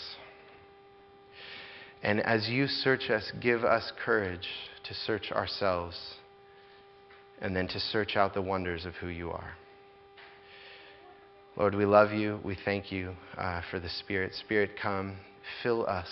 And 2.01 2.21
as 2.21 2.49
you 2.49 2.69
search 2.69 3.11
us, 3.11 3.33
give 3.41 3.65
us 3.65 3.91
courage 4.05 4.47
to 4.85 4.95
search 4.95 5.33
ourselves 5.33 5.99
and 7.41 7.57
then 7.57 7.67
to 7.67 7.81
search 7.81 8.15
out 8.15 8.35
the 8.35 8.43
wonders 8.43 8.87
of 8.87 8.95
who 8.95 9.09
you 9.09 9.33
are. 9.33 9.55
Lord, 11.57 11.75
we 11.75 11.85
love 11.85 12.13
you. 12.13 12.39
We 12.45 12.57
thank 12.65 12.93
you 12.93 13.17
uh, 13.37 13.63
for 13.69 13.81
the 13.81 13.89
Spirit. 13.89 14.33
Spirit, 14.33 14.71
come, 14.81 15.17
fill 15.65 15.85
us. 15.89 16.09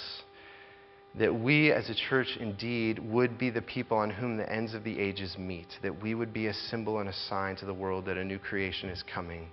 That 1.17 1.35
we 1.35 1.71
as 1.71 1.89
a 1.91 1.95
church 1.95 2.37
indeed 2.41 2.99
would 2.99 3.39
be 3.39 3.51
the 3.51 3.63
people 3.63 3.97
on 3.97 4.11
whom 4.11 4.37
the 4.37 4.53
ends 4.53 4.75
of 4.75 4.83
the 4.83 4.99
ages 4.99 5.37
meet. 5.39 5.69
That 5.83 6.03
we 6.03 6.15
would 6.15 6.33
be 6.33 6.49
a 6.49 6.55
symbol 6.55 6.99
and 6.99 7.09
a 7.09 7.13
sign 7.13 7.57
to 7.57 7.67
the 7.67 7.75
world 7.75 8.07
that 8.07 8.17
a 8.17 8.25
new 8.25 8.39
creation 8.39 8.89
is 8.89 9.03
coming 9.03 9.49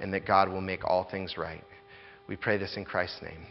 and 0.00 0.12
that 0.12 0.26
God 0.26 0.50
will 0.50 0.60
make 0.60 0.84
all 0.84 1.04
things 1.04 1.38
right. 1.38 1.64
We 2.26 2.36
pray 2.36 2.58
this 2.58 2.76
in 2.76 2.84
Christ's 2.84 3.22
name. 3.22 3.46